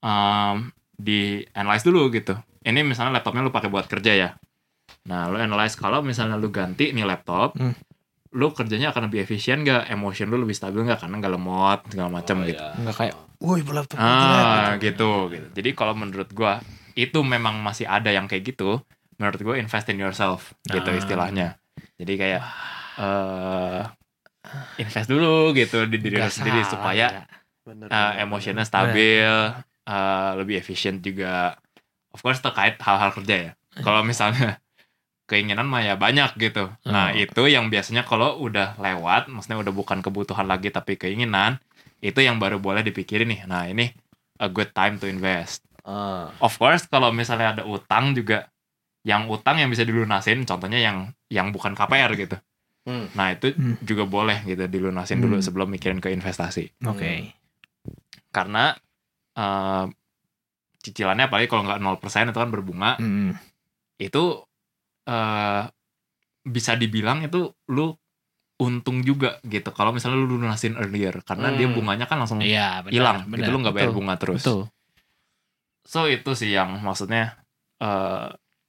[0.05, 2.37] um, di analyze dulu gitu.
[2.65, 4.31] Ini misalnya laptopnya lu pakai buat kerja ya.
[5.09, 7.73] Nah, lu analyze kalau misalnya lu ganti nih laptop, Hmm.
[8.35, 9.87] Lu kerjanya akan lebih efisien gak?
[9.89, 11.07] Emotion lu lebih stabil gak?
[11.07, 12.59] Karena gak lemot segala macam Oh, gitu.
[12.63, 12.75] iya.
[12.83, 15.47] Nggak kayak, woi gua Ah, jelek," gitu, gitu.
[15.55, 16.59] Jadi kalau menurut gua
[16.95, 18.83] itu memang masih ada yang kayak gitu.
[19.23, 20.99] Menurut gua invest in yourself gitu Ah.
[20.99, 21.47] istilahnya.
[21.95, 22.43] Jadi kayak
[22.99, 23.83] eh
[24.83, 27.25] invest dulu gitu di diri lu sendiri salah, supaya ya.
[27.65, 27.89] Bener,
[28.21, 29.31] emosionnya stabil,
[29.87, 31.55] eh, lebih efisien juga.
[32.11, 33.53] Of course terkait hal-hal kerja ya.
[33.83, 34.59] Kalau misalnya
[35.25, 36.69] keinginan mah ya banyak gitu.
[36.85, 37.17] Nah Oh.
[37.17, 41.57] itu yang biasanya kalau udah lewat, maksudnya udah bukan kebutuhan lagi tapi keinginan,
[41.99, 43.41] itu yang baru boleh dipikirin nih.
[43.49, 43.89] Nah ini
[44.37, 45.65] a good time to invest.
[45.83, 46.29] Ah.
[46.39, 48.49] Of course kalau misalnya ada utang juga,
[49.05, 52.37] yang utang yang bisa dilunasin, contohnya yang yang bukan KPR gitu.
[52.85, 53.09] Hmm.
[53.13, 53.81] Nah itu Hmm.
[53.81, 55.45] juga boleh gitu dilunasin dulu Hmm.
[55.45, 57.33] sebelum mikirin ke investasi Oke.
[58.29, 58.77] karena
[59.35, 59.85] eh,
[60.79, 63.35] cicilannya apalagi kalau nggak 0% itu kan berbunga Hmm.
[63.97, 64.45] itu
[65.05, 65.63] eh
[66.45, 67.97] bisa dibilang itu lu
[68.55, 71.75] untung juga gitu kalau misalnya lu lunasin earlier karena dia Hmm.
[71.75, 74.61] bunganya kan langsung Iya, benar, hilang benar, gitu lu nggak bayar betul, bunga terus Betul.
[75.85, 77.37] so itu sih yang maksudnya
[77.79, 78.29] eh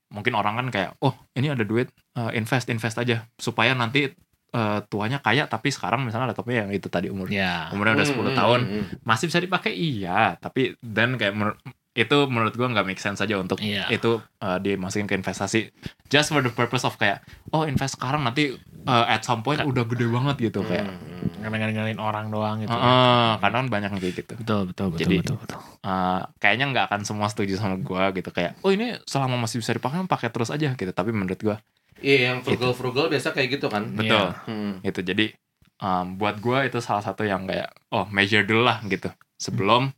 [0.09, 4.09] mungkin orang kan kayak oh ini ada duit eh, invest invest aja supaya nanti
[4.51, 7.69] eh, tuanya kaya tapi sekarang misalnya laptopnya yang itu tadi umur Ya.
[7.69, 8.97] umurnya udah Hmm, 10 hmm, tahun hmm, hmm.
[9.03, 11.59] masih bisa dipakai iya tapi dan kayak menur-
[11.95, 13.87] itu menurut gua nggak make sense aja untuk Iya.
[13.89, 15.71] itu uh, dimasukin ke investasi
[16.05, 18.51] just for the purpose of kayak oh invest sekarang nanti
[18.83, 21.23] uh, at some point udah gede banget gitu kayak Hmm, hmm.
[21.45, 22.69] Ngedengerin orang doang gitu.
[22.69, 25.59] "Uh-uh," karena kan banyak yang kayak gitu Betul, betul, betul, Jadi- betul, betul.
[25.79, 29.71] Uh, kayaknya nggak akan semua setuju sama gua gitu kayak oh ini selama masih bisa
[29.71, 31.57] dipakai pakai terus aja gitu tapi menurut gua
[31.97, 33.87] Iya, yang frugal-frugal biasa kayak gitu kan.
[33.89, 34.83] betul Hmm.
[34.83, 35.31] gitu jadi
[35.77, 39.95] um, buat gua itu salah satu yang kayak oh measure dulu lah gitu sebelum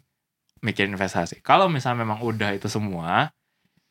[0.61, 1.39] mikirin investasi.
[1.41, 3.29] Kalau misalnya memang udah itu semua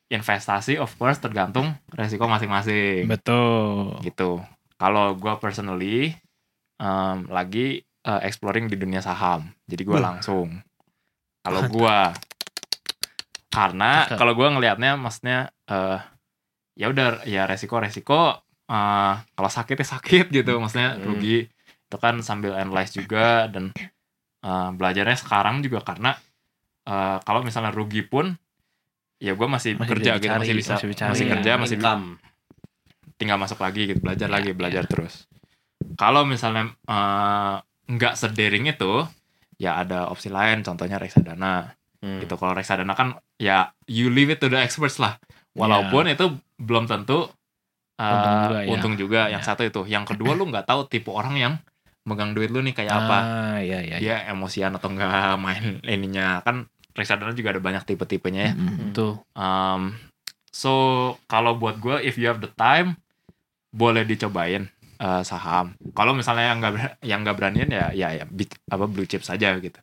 [0.06, 3.10] investasi of course tergantung resiko masing-masing.
[3.10, 3.98] Betul.
[4.06, 4.38] gitu.
[4.76, 6.14] Kalau gua personally
[6.78, 9.50] um, lagi uh, exploring di dunia saham.
[9.66, 10.04] Jadi gua Wah.
[10.14, 10.62] langsung.
[11.42, 12.14] Kalau gua
[13.50, 15.98] karena kalau gua ngelihatnya maksudnya eh
[16.76, 18.36] ya udah ya resiko resiko
[18.68, 20.58] eh kalau sakit ya sakit gitu.
[20.60, 21.06] Maksudnya Hmm.
[21.08, 21.46] rugi.
[21.86, 23.70] Itu kan sambil analyze juga dan
[24.46, 26.14] eh, belajarnya sekarang juga karena
[26.86, 28.32] eh, kalau misalnya rugi pun
[29.18, 31.16] ya gua masih, Masih bisa gitu masih bisa masih masih, dicari.
[31.18, 32.06] Iya, kerja masih income.
[33.16, 35.24] tinggal masuk lagi gitu belajar Iya, lagi belajar terus
[35.94, 37.54] kalau misalnya eh,
[37.86, 39.06] nggak sedering itu
[39.56, 42.20] ya ada opsi lain contohnya reksadana Hmm.
[42.20, 45.16] gitu kalau reksadana kan ya you leave it to the experts lah
[45.54, 47.24] walaupun itu belum tentu
[47.96, 48.68] eh, Untung juga ya.
[48.68, 49.48] untung juga yang Ya.
[49.48, 51.52] satu itu yang kedua lu nggak tahu tipe orang yang
[52.04, 53.96] megang duit lu nih kayak apa Ah, iya, iya.
[53.96, 54.20] iya.
[54.20, 55.08] dia emosian atau enggak
[55.40, 59.20] main ininya kan reksadana juga ada banyak tipe-tipenya ya Mm, Betul.
[59.32, 59.94] Um,
[60.48, 60.72] so
[61.26, 62.96] kalau buat gue if you have the time
[63.70, 65.76] boleh dicobain eh, saham.
[65.92, 66.74] Kalau misalnya yang nggak
[67.04, 69.76] yang nggak beranian ya ya ya big- apa blue chip saja gitu.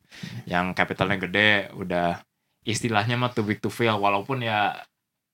[0.44, 2.18] Yang capitalnya gede, udah
[2.66, 4.82] istilahnya mah too big to fail walaupun ya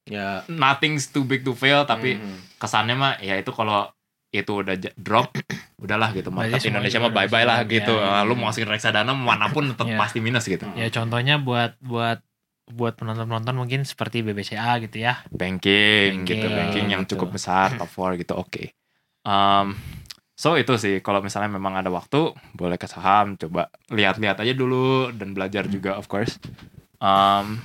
[0.04, 0.42] Ya.
[0.50, 2.58] nothing's too big to fail tapi Mhm.
[2.58, 3.88] kesannya mah ya itu kalau
[4.30, 5.34] itu udah drop
[5.78, 7.76] udahlah gitu market Berarti Indonesia mah bye bye lah Indonesia.
[7.82, 8.38] gitu Ya, ya, lu ya.
[8.38, 9.98] mau masukin reksadana mana pun tetap Ya.
[9.98, 12.22] pasti minus gitu Ya contohnya buat buat
[12.70, 15.26] buat penonton-penonton mungkin seperti BBCA gitu ya.
[15.28, 17.18] banking, gitu Banking, banking yang gitu.
[17.18, 18.64] cukup besar top 4 gitu oke
[19.20, 19.76] Um,
[20.34, 25.12] so itu sih kalau misalnya memang ada waktu boleh ke saham coba lihat-lihat aja dulu
[25.12, 26.40] dan belajar juga of course
[26.98, 27.60] um,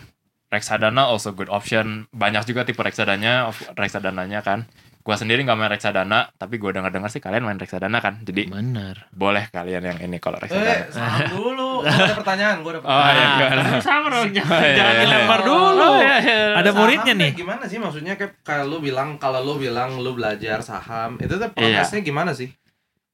[0.49, 4.67] reksadana also good option banyak juga tipe reksadanya reksadananya kan
[5.05, 8.49] gua sendiri nggak main reksadana tapi gua dengar dengar sih kalian main reksadana kan jadi
[8.49, 9.05] Bener.
[9.13, 11.71] boleh kalian yang ini kalau Eh, reksadana saham dulu.
[11.77, 13.13] Gua ada pertanyaan, gua ada oh pertanyaan.
[13.15, 13.67] ya enggak lah.
[13.79, 15.03] Sama dong, jangan, iya, jangan iya.
[15.05, 15.89] dilempar Oh, dulu.
[16.01, 16.39] iya, iya.
[16.57, 17.31] Ada Saham muridnya nih.
[17.37, 21.53] Gimana sih maksudnya kayak kalau lu bilang kalau lu bilang lu belajar saham, itu tuh
[21.53, 21.85] Iya.
[21.85, 22.49] prosesnya gimana sih?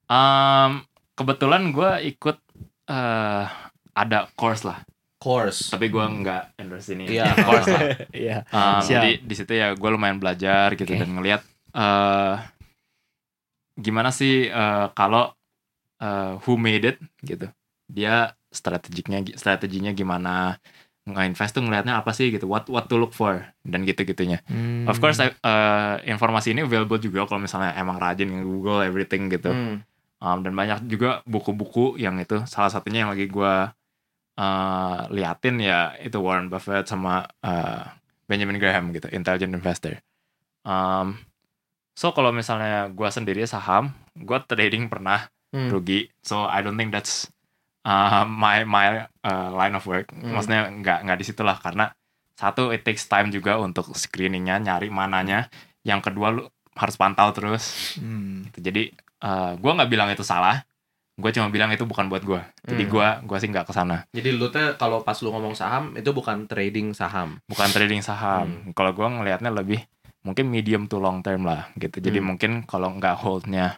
[0.07, 0.83] Um,
[1.13, 2.37] kebetulan gue ikut
[2.87, 3.45] eh
[3.91, 4.79] ada course lah,
[5.17, 5.67] Course.
[5.69, 7.03] tapi gue nggak endorse ini.
[7.09, 7.81] Iya, course lah.
[8.15, 8.37] Iya.
[8.47, 8.91] Um, Siap.
[8.97, 10.95] jadi di situ ya gue lumayan belajar gitu Oke.
[10.97, 11.41] dan ngelihat
[11.75, 12.35] eh
[13.79, 15.31] gimana sih eh, kalau
[16.01, 17.47] eh, who made it gitu.
[17.91, 20.59] Dia strateginya strateginya gimana
[21.01, 24.43] nge-invest tuh ngelihatnya apa sih gitu what what to look for dan gitu-gitunya.
[24.45, 24.85] Hmm.
[24.85, 29.49] Of course eh, informasi ini available juga kalau misalnya emang rajin Google everything gitu.
[29.49, 29.81] Hmm.
[30.21, 33.73] Um, dan banyak juga buku-buku yang itu salah satunya yang lagi gua
[34.37, 37.89] uh, liatin ya itu Warren Buffett sama uh,
[38.29, 39.97] Benjamin Graham gitu intelligent investor.
[40.61, 41.17] Um,
[41.93, 45.67] so kalau misalnya gua sendiri saham, gua trading pernah Hmm.
[45.67, 46.07] rugi.
[46.23, 47.27] So I don't think that's
[47.83, 50.07] uh, my my uh, line of work.
[50.15, 50.31] Hmm.
[50.31, 51.91] Maksudnya nggak nggak di situ lah karena
[52.33, 55.51] satu it takes time juga untuk screeningnya nyari mananya.
[55.83, 58.47] Yang kedua lu harus pantau terus Hmm.
[58.47, 58.63] gitu.
[58.63, 60.63] Jadi eh gue nggak bilang itu salah,
[61.19, 62.39] gue cuma bilang itu bukan buat gue.
[62.65, 62.91] Jadi Hmm.
[62.95, 64.07] gue gua sih nggak ke sana.
[64.15, 67.43] Jadi lu tuh kalau pas lu ngomong saham itu bukan trading saham.
[67.45, 68.71] Bukan trading saham.
[68.71, 69.83] Kalau gue ngelihatnya lebih
[70.21, 71.97] mungkin medium to long term lah gitu.
[71.97, 72.27] Jadi Hmm.
[72.33, 73.77] mungkin kalau nggak holdnya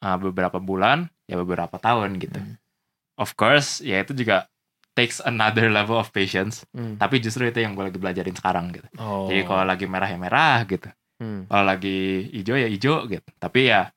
[0.00, 2.40] eh, beberapa bulan ya beberapa tahun gitu.
[2.40, 2.56] Hmm.
[3.20, 4.48] Of course ya itu juga
[4.96, 6.64] takes another level of patience.
[6.72, 6.96] Hmm.
[6.96, 8.88] Tapi justru itu yang gue lagi belajarin sekarang gitu.
[8.96, 9.28] Oh.
[9.28, 10.88] Jadi kalau lagi merah ya merah gitu.
[11.20, 11.44] Hmm.
[11.46, 13.28] Kalau lagi hijau ya hijau gitu.
[13.36, 13.92] Tapi ya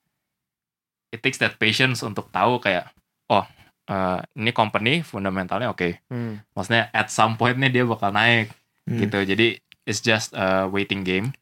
[1.08, 2.90] it takes that patience untuk tahu kayak
[3.28, 3.44] oh
[3.84, 6.04] eh, ini company fundamentalnya oke.
[6.08, 6.40] Hmm.
[6.52, 8.52] Maksudnya at some point nih dia bakal naik
[8.84, 9.00] Hmm.
[9.00, 9.24] gitu.
[9.24, 9.56] Jadi
[9.88, 11.32] it's just a waiting game.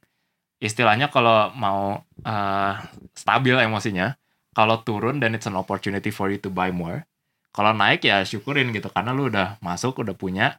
[0.63, 2.73] Istilahnya kalau mau eh,
[3.19, 4.15] stabil emosinya,
[4.55, 7.03] kalau turun dan it's an opportunity for you to buy more.
[7.51, 10.57] Kalau naik ya syukurin gitu karena lu udah masuk, udah punya.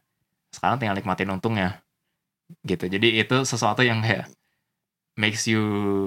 [0.52, 1.80] Sekarang tinggal nikmatin untungnya.
[2.62, 2.86] Gitu.
[2.86, 4.28] Jadi itu sesuatu yang kayak
[5.16, 5.62] makes you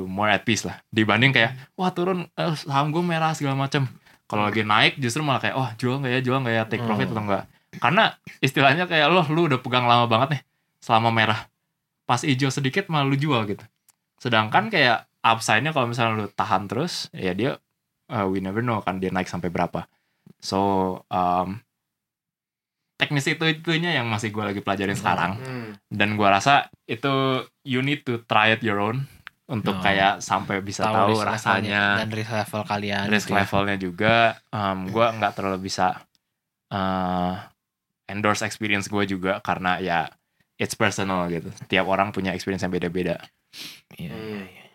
[0.06, 0.78] more at peace lah.
[0.94, 3.90] Dibanding kayak wah turun eh, saham gue merah segala macem.
[4.28, 7.08] Kalau lagi naik justru malah kayak oh jual nggak ya jual nggak ya take profit
[7.10, 7.16] Hmm.
[7.18, 7.44] atau enggak.
[7.82, 8.04] Karena
[8.40, 10.42] istilahnya kayak lo lu udah pegang lama banget nih
[10.84, 11.48] selama merah.
[12.08, 13.64] Pas hijau sedikit malah lu jual gitu.
[14.18, 17.58] Sedangkan kayak upside-nya kalau misalnya lu tahan terus ya dia
[18.08, 19.86] uh, we never know kan dia naik sampai berapa.
[20.38, 20.60] So
[21.08, 21.62] um,
[22.98, 25.70] teknis itu itunya yang masih gue lagi pelajarin sekarang Hmm.
[25.88, 27.14] dan gua rasa itu
[27.62, 29.06] you need to try it your own
[29.46, 29.84] untuk Oh.
[29.86, 33.06] kayak sampai bisa tahu, levelnya rasanya dan risk level kalian.
[33.08, 33.40] risk gitu ya.
[33.40, 34.16] levelnya juga
[34.50, 36.04] um, gua nggak terlalu bisa
[36.68, 37.34] uh,
[38.08, 40.10] endorse experience gue juga karena ya
[40.58, 43.20] it's personal gitu tiap orang punya experience yang beda-beda
[43.94, 44.44] Iya, Hmm.
[44.44, 44.66] iya, iya.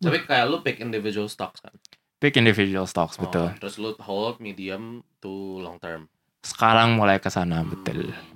[0.00, 1.72] Tapi kayak lu pick individual stocks kan.
[2.16, 6.04] pick individual stocks Oh, betul terus lu hold medium to long term.
[6.40, 8.28] sekarang mulai ke sana betul Hmm.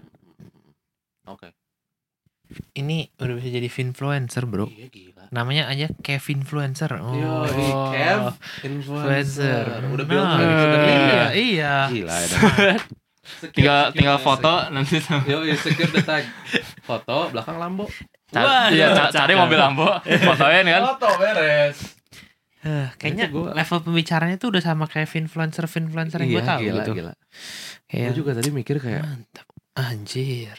[1.27, 1.53] Oke.
[2.75, 4.69] Ini udah bisa jadi influencer, Bro.
[4.69, 5.25] Iya gila.
[5.31, 6.93] Namanya aja Kevin Influencer.
[6.95, 7.13] Oh.
[7.13, 9.65] Yo, di Kev influencer.
[9.87, 11.27] Udah build Nah, iya, sebenarnya.
[11.35, 11.75] iya.
[11.89, 12.29] Gila ya.
[13.51, 16.29] tinggal tinggal foto nanti Yo, yo, secure the tag.
[16.83, 17.89] Foto belakang Lambo.
[18.37, 19.15] Wah, Cari, iya, ca- cakep.
[19.15, 19.87] cari mobil Lambo
[20.29, 21.79] fotoin kan Foto beres.
[22.65, 26.75] Eh, kayaknya gua- level pembicaranya tuh udah sama kayak influencer influencer yang gue tahu gila,
[26.81, 26.91] gitu.
[26.97, 27.13] gila.
[27.85, 29.47] Kayak Gue juga tadi mikir kayak mantap.
[29.75, 30.57] Anjir.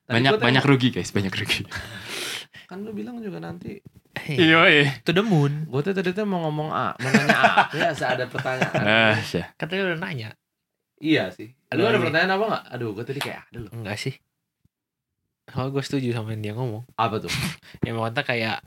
[0.00, 1.66] tadi banyak tadi- banyak rugi guys banyak rugi
[2.70, 3.82] Kan lu bilang juga nanti.
[4.14, 5.66] Hey, iya iya to the moon.
[5.66, 7.54] Gue tuh tadi tuh mau ngomong A, mau nanya A.
[7.78, 9.14] Ya, ada pertanyaan.
[9.18, 9.46] eh.
[9.54, 10.28] Katanya udah nanya.
[11.02, 11.50] Iya sih.
[11.74, 12.64] Lu ada pertanyaan apa nggak?
[12.70, 13.70] Aduh, gue tadi kayak ada loh.
[13.74, 14.14] Enggak sih.
[15.50, 16.84] Soalnya gue setuju sama yang dia ngomong.
[16.94, 17.30] Apa tuh?
[17.86, 18.58] Ya maksudnya kayak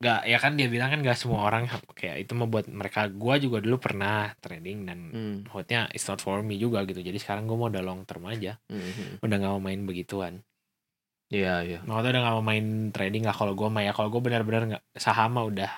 [0.00, 3.60] Gak, ya kan dia bilang kan gak semua orang kayak itu membuat mereka gua juga
[3.60, 5.36] dulu pernah trading dan Hmm.
[5.44, 8.56] maksudnya it's not for me juga gitu jadi sekarang gue mau udah long term aja
[8.72, 9.20] hmm.
[9.20, 10.40] udah gak mau main begituan
[11.28, 11.78] Iya, iya.
[11.84, 12.66] maksudnya udah gak mau main
[12.96, 15.68] trading lah kalau gue mah ya kalau gue benar-benar nggak saham mah udah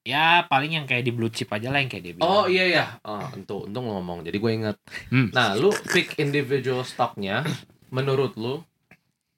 [0.00, 2.30] ya paling yang kayak di blue chip aja lah yang kayak dia bilang.
[2.30, 2.84] Oh iya iya.
[3.04, 4.22] Oh, untung untung lo ngomong.
[4.24, 4.76] Jadi gue inget.
[5.10, 5.34] Hmm.
[5.34, 7.42] Nah, lu pick individual stocknya.
[7.90, 8.62] Menurut lu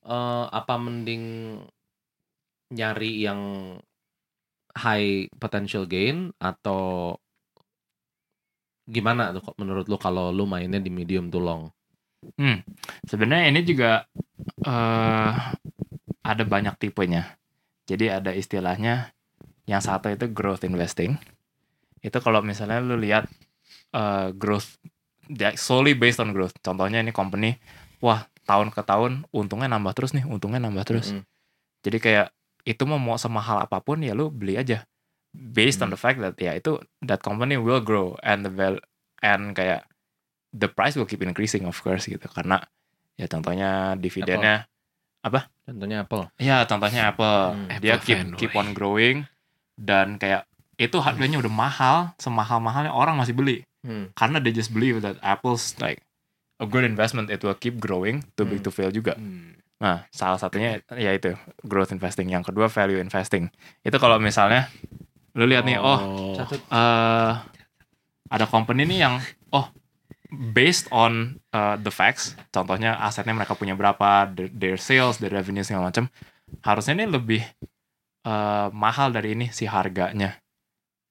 [0.09, 1.25] eh, apa mending
[2.73, 3.41] nyari yang
[4.77, 7.17] high potential gain atau
[8.89, 11.69] gimana tuh menurut lu kalau lu mainnya di medium to long?
[13.05, 14.05] Sebenarnya ini juga
[14.65, 15.33] eh
[16.25, 17.37] ada banyak tipenya.
[17.89, 19.13] Jadi ada istilahnya
[19.69, 21.17] yang satu itu growth investing.
[22.01, 23.29] Itu kalau misalnya lu lihat
[23.93, 24.81] eh, growth
[25.29, 26.57] dia solely based on growth.
[26.65, 27.57] Contohnya ini company,
[28.01, 31.13] wah tahun ke tahun untungnya nambah terus nih, untungnya nambah terus.
[31.13, 31.23] Mm-mm.
[31.85, 32.27] Jadi kayak
[32.65, 34.89] itu mau mau semahal apa pun ya lu beli aja.
[35.31, 38.81] Based on the fact that ya itu that company will grow and the val
[39.21, 39.85] and kayak
[40.51, 42.65] the price will keep increasing of course gitu karena
[43.15, 44.65] ya contohnya dividennya
[45.61, 46.25] Contohnya Apple.
[46.39, 48.39] ya contohnya Apple Hmm, dia Apple keep fanboy.
[48.39, 49.17] keep on growing
[49.77, 54.11] dan kayak itu harganya udah mahal semahal mahalnya orang masih beli Hmm.
[54.13, 56.03] karena they just believe that Apple's like
[56.59, 58.67] a good investment it will keep growing too big Hmm.
[58.67, 59.55] to fail juga Hmm.
[59.79, 62.27] Nah, salah satunya ya itu growth investing.
[62.27, 63.47] Yang kedua value investing.
[63.87, 64.67] Itu kalau misalnya
[65.39, 66.59] lu lihat nih, oh Catat.
[66.59, 67.33] eh
[68.27, 69.23] ada company nih yang
[69.55, 69.71] oh
[70.51, 75.63] based on uh, the facts, contohnya asetnya mereka punya berapa, their, their sales, their revenue
[75.63, 76.11] segala macam,
[76.67, 77.41] harusnya ini lebih
[78.27, 80.37] eh, mahal dari ini si harganya.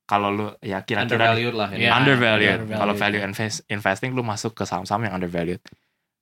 [0.07, 1.83] Kalau lu ya kira-kira Undervalued lah ini.
[1.83, 1.91] Iya.
[1.99, 2.57] undervalued.
[2.63, 2.79] undervalued.
[2.79, 5.59] Kalau value invest, investing lu masuk ke saham-saham yang undervalued.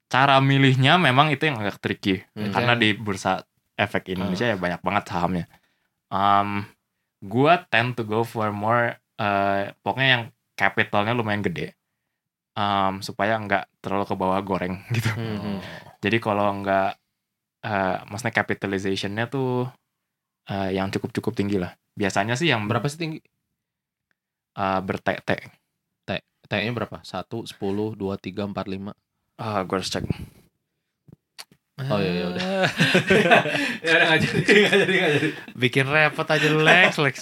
[0.09, 2.49] Cara milihnya memang itu yang agak tricky Hmm.
[2.49, 3.45] karena di bursa
[3.77, 5.45] efek Indonesia ya banyak banget sahamnya.
[6.09, 6.65] Um,
[7.21, 10.23] gua tend to go for more eh, pokoknya yang
[10.57, 11.77] capitalnya lumayan gede.
[12.55, 15.13] Um, supaya nggak terlalu ke bawah goreng gitu.
[15.13, 15.57] Hmm, hmm.
[16.01, 16.89] Jadi kalau nggak
[17.61, 19.69] eh maksudnya capitalizationnya tuh
[20.47, 21.73] eh, yang cukup-cukup tinggi lah.
[21.93, 23.19] Biasanya sih yang Berapa sih tinggi?
[24.55, 25.51] Eh, bertek-tek.
[26.45, 27.01] T-nya berapa?
[27.01, 28.93] 1, 10, 2, 3, 4, 5.
[29.41, 30.05] Ah, gua harus cek.
[31.75, 32.41] Oh, iya, iya, udah.
[33.83, 35.29] ya udah nggak jadi, nggak jadi, nggak jadi.
[35.59, 37.15] Bikin repot aja lu Lex, Lex.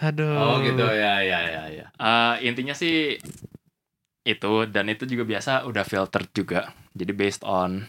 [0.00, 0.40] Aduh.
[0.40, 1.86] Oh gitu ya, ya, ya, ya.
[1.92, 3.20] Eh, intinya sih
[4.24, 6.72] itu dan itu juga biasa udah filtered juga.
[6.96, 7.84] Jadi based on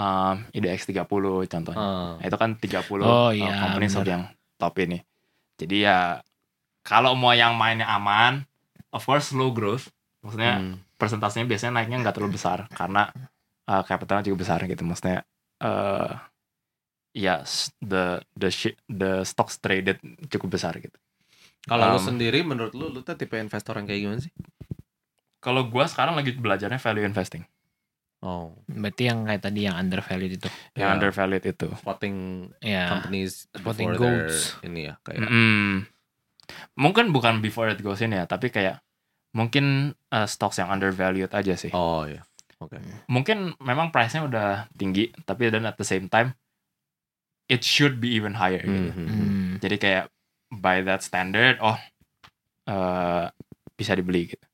[0.00, 1.04] um, IDX 30
[1.44, 1.76] contohnya.
[1.76, 2.16] Ah.
[2.16, 4.06] Nah, itu kan 30 Oh, uh, iya, company benar.
[4.08, 4.22] yang
[4.56, 4.98] top ini.
[5.60, 6.24] Jadi ya
[6.84, 8.44] kalau mau yang mainnya aman,
[8.92, 9.88] of course slow growth.
[10.20, 10.76] Maksudnya Hmm.
[10.94, 13.08] persentasenya biasanya naiknya nggak terlalu besar karena
[13.66, 14.84] uh, capitalnya juga besar gitu.
[14.84, 15.24] Maksudnya
[15.58, 16.12] eh
[17.14, 18.50] ya s- the the
[18.86, 20.96] the stocks traded cukup besar gitu.
[21.64, 24.32] Kalau lu Um, sendiri, menurut lu, lu tuh tipe investor yang kayak gimana sih?
[25.40, 27.44] Kalau gua sekarang lagi belajarnya value investing.
[28.24, 30.48] Oh, Berarti yang kayak tadi yang undervalued itu.
[30.72, 30.94] Yang Ya.
[30.96, 31.68] undervalued itu.
[31.76, 32.16] spotting
[32.60, 32.84] Ya.
[32.88, 34.56] companies Spotting goats.
[34.60, 35.28] ini ya kayak.
[35.28, 35.84] Mm-mm.
[36.78, 38.80] Mungkin bukan before it goes in ya, tapi kayak
[39.34, 41.74] mungkin uh, stocks yang undervalued aja sih.
[41.74, 42.22] Oh ya,
[42.62, 42.78] oke.
[43.10, 46.38] Mungkin memang price-nya udah tinggi, tapi dan at the same time
[47.50, 48.90] it should be even higher gitu.
[48.94, 49.06] Mhm.
[49.08, 49.52] Hmm.
[49.60, 50.04] Jadi kayak
[50.54, 51.76] by that standard, oh
[52.70, 53.28] uh,
[53.74, 54.46] bisa dibeli gitu.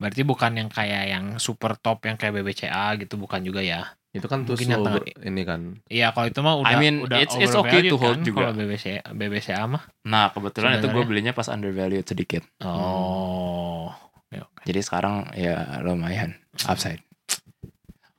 [0.00, 3.99] Berarti bukan yang kayak yang super top yang kayak BBCA gitu bukan juga ya.
[4.10, 5.60] Itu kan tuh Mungkin yang slow ini kan.
[5.86, 8.26] Iya, kalau itu mah udah I mean, udah it's- it's okay to overvalued hold kan,
[8.26, 8.38] juga.
[8.42, 9.82] Kalau BBCA BBCA mah.
[10.02, 11.06] Nah kebetulan itu gue Sebenarnya.
[11.06, 12.42] belinya pas undervalued sedikit.
[12.60, 13.94] Oh.
[14.28, 14.62] Ya, oke.
[14.64, 16.34] Jadi sekarang ya lumayan
[16.64, 17.02] upside.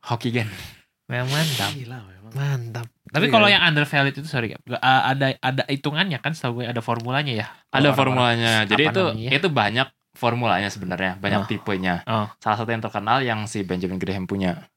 [0.02, 0.48] Hoki gen.
[1.06, 1.72] Memang mantap.
[1.76, 2.32] Gila memang.
[2.32, 2.88] Mantap.
[3.12, 3.34] Tapi Iya.
[3.34, 7.48] kalau yang undervalued itu sorry, uh, ada ada hitungannya kan setahu gue ada formulanya ya.
[7.70, 8.64] Ada formulanya.
[8.64, 9.30] Jadi itu namanya?
[9.30, 11.48] itu banyak formulanya sebenarnya, banyak Oh.
[11.48, 11.96] tipenya.
[12.04, 12.28] Oh.
[12.40, 14.72] Salah satu yang terkenal yang si Benjamin Graham punya.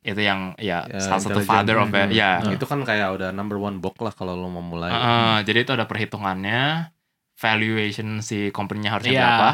[0.00, 2.08] Itu yang ya, Ya, salah satu father of Hmm.
[2.08, 2.40] ya.
[2.40, 2.52] Oh.
[2.52, 4.88] Itu kan kayak udah number one book lah kalau lo mau mulai.
[4.88, 6.88] Heeh, jadi itu ada perhitungannya,
[7.36, 9.24] valuation si company-nya harusnya Iya.
[9.24, 9.48] berapa,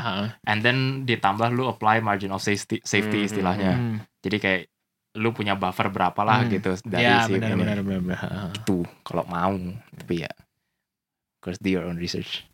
[0.44, 3.72] and then ditambah lu apply margin of safety, safety Hmm, istilahnya.
[3.74, 3.97] Hmm.
[4.22, 4.62] Jadi kayak
[5.16, 6.51] lu punya buffer berapa lah Hmm.
[6.53, 8.51] gitu dari Ya, si benar benar benar benar.
[8.53, 9.55] Itu kalau mau,
[9.97, 10.30] tapi ya,
[11.40, 12.47] course do your own research.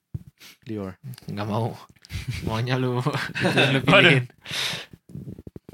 [0.63, 0.97] Dior.
[1.27, 1.77] Nggak mau.
[2.47, 3.01] Maunya lu
[3.73, 4.29] lu pilihin.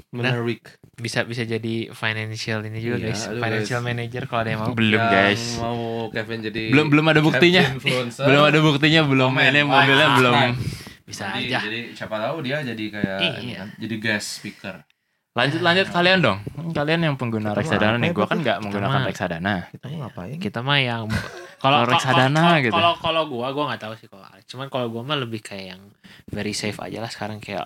[0.09, 0.79] Menarik.
[0.99, 3.21] Bisa bisa jadi financial ini juga Iya, guys.
[3.25, 3.87] aduh, Financial guys.
[3.87, 4.73] manager kalau ada yang mau.
[4.73, 5.43] Belum Yang guys.
[5.57, 5.79] Mau
[6.09, 7.63] Kevin jadi Belum belum ada buktinya.
[8.19, 10.35] Belum ada buktinya, belum Komen, ini mobilnya like, belum.
[11.01, 11.59] Bisa Jadi, aja.
[11.63, 13.57] jadi siapa tahu dia jadi kayak Iya.
[13.57, 14.75] kan, jadi guest speaker.
[15.31, 16.37] Lanjut lanjut kalian dong.
[16.69, 19.55] Kalian yang pengguna Kita reksadana nih, gua kan nggak menggunakan mah- reksadana.
[19.71, 20.37] Kita mau ngapain?
[20.37, 21.05] Kita mah yang
[21.63, 22.71] Kalau reksadana gitu.
[22.71, 24.45] Kalau kalau gua gua nggak tahu sih kalau Alex.
[24.45, 25.81] Cuman kalau gua mah lebih kayak yang
[26.27, 27.65] very safe aja lah sekarang kayak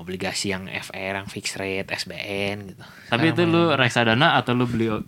[0.00, 2.82] obligasi yang FR yang fixed rate SBN gitu.
[3.06, 5.02] Tapi itu Sekarang lu main- reksadana atau lu beli uh,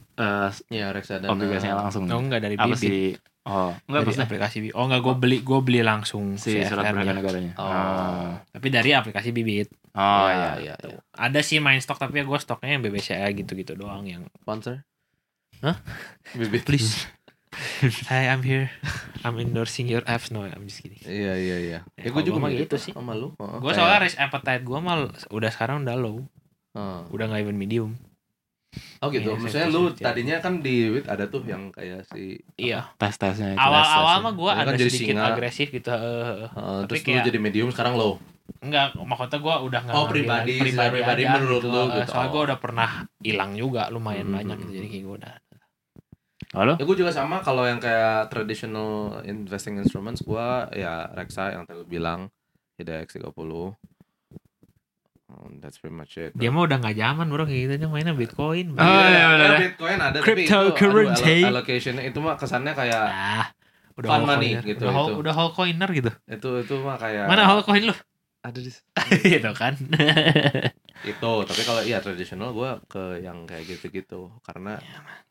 [0.68, 1.32] Iya reksadana.
[1.32, 2.04] obligasinya langsung?
[2.06, 3.16] Oh enggak dari Apa sih?
[3.42, 4.74] Oh, enggak dari maksudnya aplikasi Bibit.
[4.76, 6.92] Oh enggak, gue beli gue beli langsung si surat CFR-nya.
[6.94, 7.52] berharga negaranya.
[7.56, 8.30] Oh.
[8.46, 9.72] Tapi dari aplikasi Bibit.
[9.92, 10.52] Oh, Ya, iya.
[10.56, 10.98] iya, iya.
[11.10, 14.84] Ada sih main stok tapi ya gue stoknya yang BBCA gitu-gitu doang yang Sponsor?
[15.58, 15.76] Hah?
[16.32, 16.62] Bibit.
[16.62, 17.08] please.
[18.08, 18.72] Hi, I'm here.
[19.22, 20.32] I'm endorsing your apps.
[20.32, 20.98] No, I'm just kidding.
[21.02, 21.78] Iya, iya, iya.
[21.94, 22.90] Ya, Ya, gue juga mah gitu sih.
[22.90, 23.36] Sama lu.
[23.36, 26.24] Heeh, Gue kayak- soalnya risk appetite gue mal udah sekarang udah low,
[26.72, 27.00] Heeh.
[27.08, 27.90] udah nggak even medium.
[28.98, 29.28] Oh gitu.
[29.28, 32.88] Iya, Maksudnya lu tadinya kan di WIT ada tuh yang kayak si Iya.
[32.96, 33.52] Tes-tesnya.
[33.52, 33.60] itu.
[33.60, 35.28] Awal-awal mah gue kan ada jadi sedikit singa.
[35.28, 35.88] agresif gitu.
[35.88, 36.08] eh, eh,
[36.40, 36.48] eh.
[36.48, 38.16] Heeh, Tapi terus lu kayak- jadi medium sekarang low.
[38.58, 42.08] Enggak, maksudnya gue udah nggak Oh, pribadi, pribadi aja menurut lu Eh, gitu.
[42.10, 42.48] Soalnya gue Oh.
[42.48, 42.88] udah pernah
[43.20, 44.36] hilang juga lumayan Hmm.
[44.40, 44.72] banyak gitu.
[44.72, 45.34] Jadi kayak gue udah.
[46.52, 46.76] Halo?
[46.76, 51.80] Ya gue juga sama kalau yang kayak traditional investing instruments gua ya Reksa yang tadi
[51.88, 52.28] bilang
[52.76, 53.32] IDX 30.
[55.32, 56.36] Oh, that's pretty much it.
[56.36, 58.76] Dia mah udah nggak zaman bro kayak gitu dia mainnya Bitcoin.
[58.76, 59.58] Oh, iya, bener, ya, bener.
[59.64, 61.24] Bitcoin ada Cryptocurrency.
[61.40, 61.64] tapi itu allo-
[62.20, 63.46] mah kesannya kayak Ah,
[63.96, 64.62] udah Fun money coiner.
[64.68, 65.12] gitu, Udah itu.
[65.24, 66.10] udah whole coiner gitu.
[66.28, 67.96] itu itu mah kayak Mana whole coin lu?
[68.42, 68.70] Ada di
[69.38, 69.74] gitu kan.
[71.10, 74.78] itu tapi kalau iya tradisional gua ke yang kayak gitu-gitu karena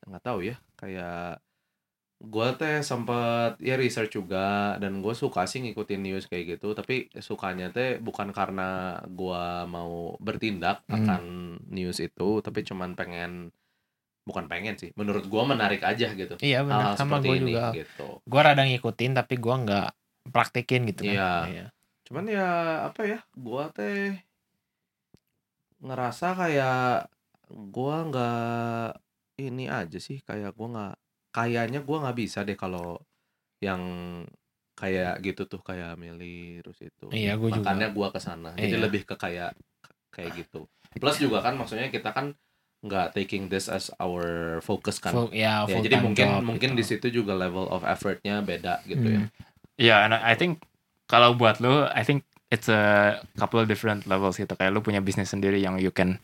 [0.04, 1.40] nggak tahu ya kayak
[2.20, 7.08] gua teh sempet ya research juga dan gue suka sih ngikutin news kayak gitu tapi
[7.18, 11.02] sukanya teh bukan karena gua mau bertindak Hmm.
[11.02, 11.22] akan
[11.72, 13.50] news itu tapi cuman pengen
[14.22, 17.74] bukan pengen sih menurut gua menarik aja gitu iya benar sama gue juga.
[17.74, 19.90] gitu Gue rada ngikutin tapi gue nggak
[20.30, 21.48] praktekin gitu kan.
[21.50, 21.66] Iya.
[22.12, 22.48] Cuman ya
[22.92, 24.20] apa ya gua teh
[25.80, 27.08] ngerasa kayak
[27.72, 28.90] gua nggak
[29.42, 30.96] ini aja sih kayak gua nggak
[31.32, 33.00] kayaknya gua nggak bisa deh kalau
[33.64, 33.80] yang
[34.76, 37.64] kayak gitu tuh kayak milih terus itu Iya, gua juga.
[37.72, 38.84] makanya gua ke sana jadi Iya.
[38.84, 39.56] lebih ke kayak
[40.12, 40.68] kayak gitu
[41.00, 42.36] plus juga kan maksudnya kita kan
[42.84, 46.78] nggak taking this as our focus kan Full- ya, ya jadi mungkin job mungkin gitu.
[46.78, 49.40] di situ juga level of effortnya beda gitu ya Hmm.
[49.80, 50.62] Iya, and I I think
[51.12, 54.56] kalau buat lo, I think it's a couple of different levels gitu.
[54.56, 56.16] Kayak lo punya bisnis sendiri yang you can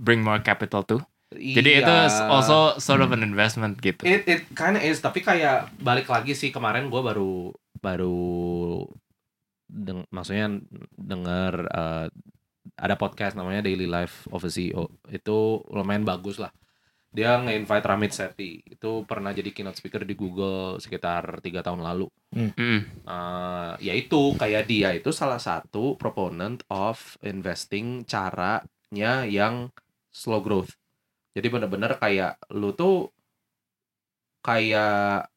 [0.00, 1.04] bring more capital to.
[1.32, 2.28] Jadi itu Iya.
[2.28, 4.04] also sort of an investment gitu.
[4.04, 8.84] It it kinda is tapi kayak balik lagi sih kemarin gua baru baru
[9.68, 10.60] deng, maksudnya
[10.92, 12.06] dengar eh,
[12.76, 16.52] ada podcast namanya Daily Life of a CEO itu lumayan bagus lah
[17.12, 22.08] dia nge-invite Ramit Sethi itu pernah jadi keynote speaker di Google sekitar tiga tahun lalu
[22.32, 22.80] Mm.
[23.04, 29.68] Eh, yaitu kayak dia itu salah satu proponent of investing caranya yang
[30.08, 30.72] slow growth.
[31.36, 33.12] Jadi bener-bener kayak lu tuh
[34.40, 35.28] kayak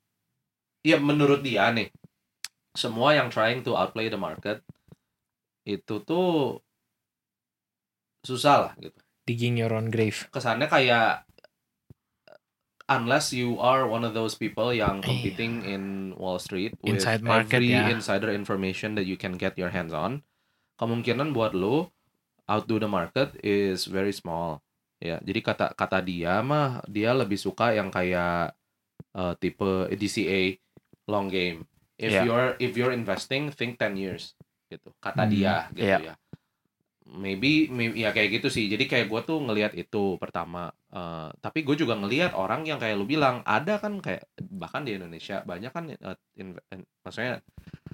[0.88, 1.91] ya menurut dia nih
[2.71, 4.63] semua yang trying to outplay the market
[5.67, 6.63] itu tuh
[8.23, 8.99] susah lah gitu.
[9.28, 10.32] Digging your own grave.
[10.32, 11.28] Kesannya kayak
[12.86, 17.61] unless you are one of those people yang competing in Wall Street with Inside market,
[17.61, 17.89] every ya.
[17.89, 20.21] insider information that you can get your hands on,
[20.77, 21.89] kemungkinan buat lu
[22.45, 24.61] outdo the market is very small.
[25.01, 28.55] Ya, jadi kata kata dia mah dia lebih suka yang kayak
[29.17, 30.57] uh, tipe DCA
[31.09, 31.65] long game.
[31.97, 32.27] If Yeah.
[32.27, 34.36] you're if you're investing, think 10 years
[34.69, 34.91] gitu.
[34.99, 36.01] Kata Hmm, dia gitu yeah.
[36.01, 36.13] ya.
[37.06, 38.66] Maybe, maybe ya kayak gitu sih.
[38.66, 40.74] Jadi kayak gue tuh ngelihat itu pertama.
[40.89, 44.97] Eh, tapi gue juga ngelihat orang yang kayak lu bilang ada kan kayak bahkan di
[44.97, 47.45] Indonesia banyak kan eh, in- in- maksudnya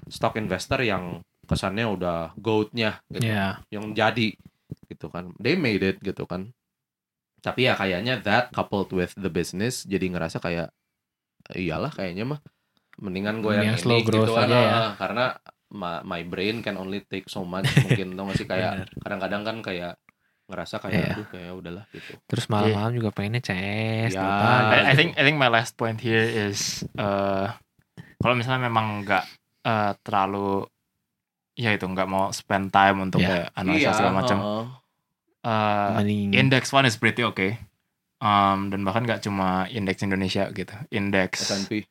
[0.08, 3.60] stock investor yang kesannya udah goatnya gitu Ya.
[3.68, 4.32] yang jadi
[4.88, 6.54] gitu kan they made it gitu kan
[7.42, 10.70] tapi ya kayaknya that coupled with the business jadi ngerasa kayak
[11.52, 12.40] iyalah kayaknya mah
[13.02, 14.80] mendingan gue yang, Yang slow ini growth gitu kan aja ya.
[14.94, 15.24] karena
[15.72, 19.56] my, my brain can only take so much mungkin tau gak sih kayak kadang-kadang kan
[19.60, 19.94] kayak
[20.44, 21.12] ngerasa kayak Iya.
[21.14, 24.12] aduh kayak udahlah gitu Terus malam-malam juga pengennya CS.
[24.12, 24.20] Ya.
[24.20, 24.96] lupa, Ah, I, I gitu.
[24.96, 27.48] think I think my last point here is uh,
[28.18, 29.24] kalau misalnya memang nggak
[29.62, 30.68] uh, terlalu
[31.52, 33.28] ya itu nggak mau spend time untuk Ya.
[33.28, 34.38] kayak analisa segala macam.
[35.42, 37.58] Uh, Mending- index fund is pretty okay.
[38.20, 41.82] Um, dan bahkan nggak cuma indeks Indonesia gitu, indeks S&P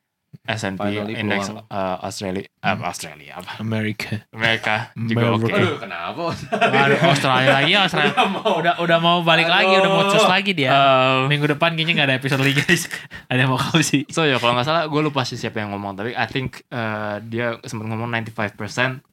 [0.42, 1.62] S&P, Finally keluar.
[1.68, 3.52] uh, Australia, uh, Australia apa?
[3.58, 4.26] Amerika.
[4.30, 4.74] Amerika
[5.08, 5.44] juga oke.
[5.44, 5.54] America.
[5.54, 8.10] aduh kenapa Waduh, Australia lagi Australia.
[8.10, 8.52] Udah mau.
[8.56, 10.70] udah udah mau balik lagi, udah mau cus lagi dia.
[10.70, 12.88] Uh, Minggu depan kayaknya nggak ada episode lagi guys.
[13.30, 14.02] ada yang mau kau sih.
[14.08, 17.20] So ya kalau nggak salah gue lupa sih siapa yang ngomong tapi I think uh,
[17.22, 19.04] dia sempat ngomong 95%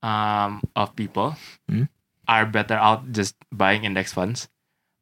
[0.00, 1.34] um, of people
[1.66, 1.86] Hmm.
[2.24, 4.46] are better out just buying index funds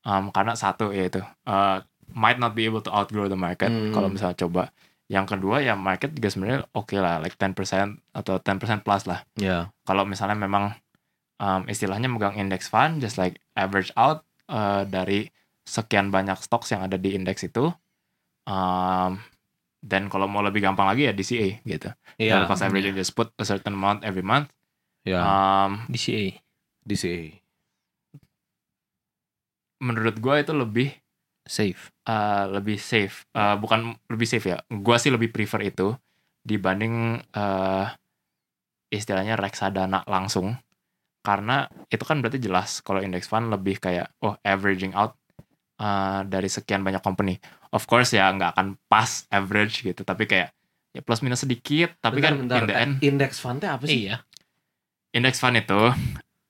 [0.02, 1.78] um, karena satu yaitu uh,
[2.11, 3.92] might not be able to outgrow the market Hmm.
[3.92, 4.72] kalau misalnya coba
[5.11, 7.58] yang kedua ya market juga sebenarnya oke lah like 10%
[8.14, 10.70] atau 10% plus lah ya kalau misalnya memang
[11.42, 15.26] um, istilahnya megang index fund just like average out uh, dari
[15.66, 17.74] sekian banyak stocks yang ada di indeks itu
[18.46, 19.18] um,
[19.80, 21.88] Dan kalau mau lebih gampang lagi ya DCA gitu.
[22.20, 22.36] Iya.
[22.36, 24.52] Dollar cost averaging just put a certain amount every month.
[25.08, 25.24] Iya.
[25.24, 26.36] Um, DCA.
[26.84, 27.40] DCA.
[29.80, 30.88] menurut gue itu lebih
[31.45, 31.91] Safe.
[32.07, 33.24] uh, lebih safe.
[33.32, 34.59] Uh, bukan lebih safe ya.
[34.68, 35.95] Gua sih lebih prefer itu
[36.41, 37.86] dibanding uh,
[38.88, 40.57] istilahnya reksadana langsung.
[41.20, 45.14] Karena itu kan berarti jelas kalau index fund lebih kayak oh averaging out
[45.76, 47.36] uh, dari sekian banyak company.
[47.70, 50.51] Of course ya nggak akan pas average gitu, tapi kayak
[50.91, 51.95] ya plus minus sedikit.
[52.01, 52.82] Tapi kan Bentar, in the bentar.
[52.82, 54.09] end index fund-nya apa sih?
[54.09, 54.24] Iya.
[55.11, 55.91] index fund itu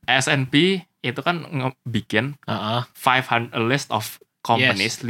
[0.05, 2.81] S&P itu kan ngebikin Heeh.
[2.93, 5.09] 500 a list of companies 500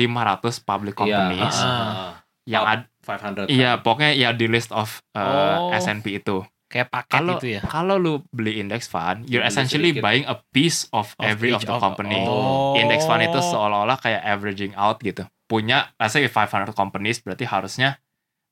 [0.60, 2.12] public companies Iya, Ah.
[2.44, 3.46] yang ada 500.
[3.48, 5.72] iya pokoknya ya di list of uh, Oh.
[5.72, 7.62] S&P itu Kayak paket kalau itu ya.
[7.64, 10.02] kalau lu beli index fund you're Beli essentially sedikit.
[10.02, 12.74] buying a piece of, Of every of the company Oh.
[12.74, 17.98] index fund itu seolah-olah kayak averaging out gitu punya let's say 500 companies berarti harusnya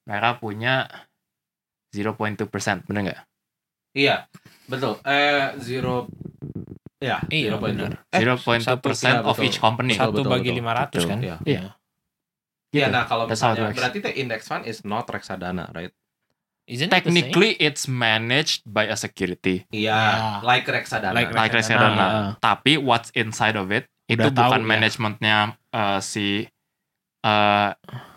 [0.03, 0.91] mereka punya
[1.91, 2.43] 0.2%
[2.85, 3.20] bener nggak
[3.89, 4.29] Iya,
[4.66, 5.01] betul.
[5.03, 6.07] Eh zero
[6.99, 7.62] ya, Iya, 0.2.
[7.62, 7.90] benar.
[8.11, 9.46] Eh, 0.2% satu, iya, of betul.
[9.46, 10.51] each company Satu betul, bagi.
[10.53, 11.18] 500 Betul, kan?
[11.20, 11.36] iya.
[11.42, 11.62] Iya.
[12.68, 12.92] Iya, Gitu.
[12.92, 15.94] nah kalau it misalnya berarti the index fund is not reksadana, right?
[16.68, 20.44] Isn't it technically it's managed by a security Iya, Ya.
[20.44, 21.16] like reksadana.
[21.16, 21.96] Like like reksadana.
[21.96, 22.05] reksadana.
[22.05, 22.30] Ah.
[22.36, 24.68] Tapi what's inside of it itu Udah tahu bukan ya.
[24.68, 25.38] manajemennya
[25.70, 26.44] uh, si
[27.24, 27.70] uh,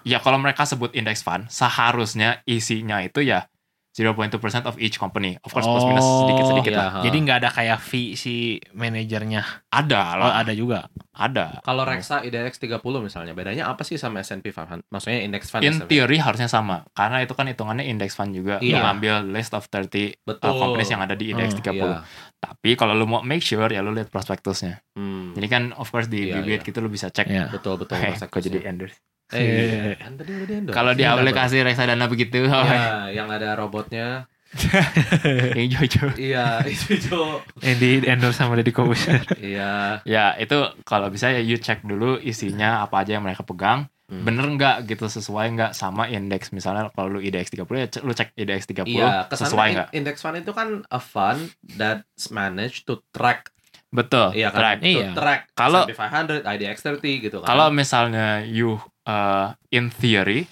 [0.04, 3.48] ya kalau mereka sebut index fund seharusnya isinya itu ya
[3.92, 5.36] 0.2% of each company.
[5.40, 6.80] Of course plus minus Oh, sedikit-sedikit iya.
[6.80, 6.92] lah.
[7.04, 8.36] Jadi nggak ada kayak fee si
[8.72, 9.44] manajernya.
[9.68, 10.88] Ada Oh, lah, ada juga.
[11.12, 11.60] ada.
[11.62, 14.88] Kalau reksa IDX 30 misalnya, bedanya apa sih sama S&P 500?
[14.88, 15.92] Maksudnya index fund In S&P?
[15.92, 18.58] theory harusnya sama karena itu kan hitungannya index fund juga.
[18.58, 18.80] Iya.
[18.80, 20.56] Lu ambil list of 30 uh, Betul.
[20.56, 21.76] companies yang ada di index Hmm, 30.
[21.76, 22.00] Iya.
[22.40, 24.80] Tapi kalau lu mau make sure ya lu lihat prospektusnya.
[24.96, 25.36] Hmm.
[25.36, 26.66] Jadi kan of course di Iya, bibit iya.
[26.66, 27.28] gitu lu bisa cek.
[27.28, 27.52] Iya.
[27.52, 28.00] Betul betul.
[28.00, 28.32] Prospektusnya.
[28.32, 28.98] kok jadi endorse?
[29.32, 29.96] Eh, iya.
[29.96, 30.76] kan tadi udah di-endorse.
[30.76, 34.28] Kalau di aplikasi reksadana begitu, Iya, yang ada robotnya.
[35.56, 36.12] yang hijau-hijau.
[36.14, 37.40] Iya, itu Jo.
[37.60, 39.24] Yang di endorse sama Deddy Kobuser.
[39.40, 40.04] Iya.
[40.04, 43.88] Ya itu kalau bisa ya you cek dulu isinya apa aja yang mereka pegang.
[44.12, 44.28] Hmm.
[44.28, 48.12] Bener nggak gitu sesuai nggak sama indeks misalnya kalau lu IDX 30 ya cek- lu
[48.12, 49.88] cek IDX 30 Iya, sesuai nggak?
[49.90, 53.51] in- index fund itu kan a fund that's managed to track.
[53.92, 54.32] Betul.
[54.34, 54.60] Iya kan?
[54.60, 54.78] track.
[54.82, 55.08] Iya.
[55.12, 57.48] track Kalau- S&P 500, IDX 30 gitu kan.
[57.48, 60.48] Kalau misalnya you uh, in theory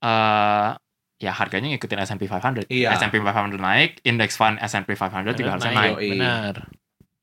[0.00, 0.72] uh,
[1.16, 2.66] ya harganya ngikutin S&P 500.
[2.68, 2.96] Iya.
[2.96, 5.94] S&P 500 naik, indeks fund S&P 500 juga harusnya naik.
[5.96, 6.10] Yoi.
[6.16, 6.54] Benar.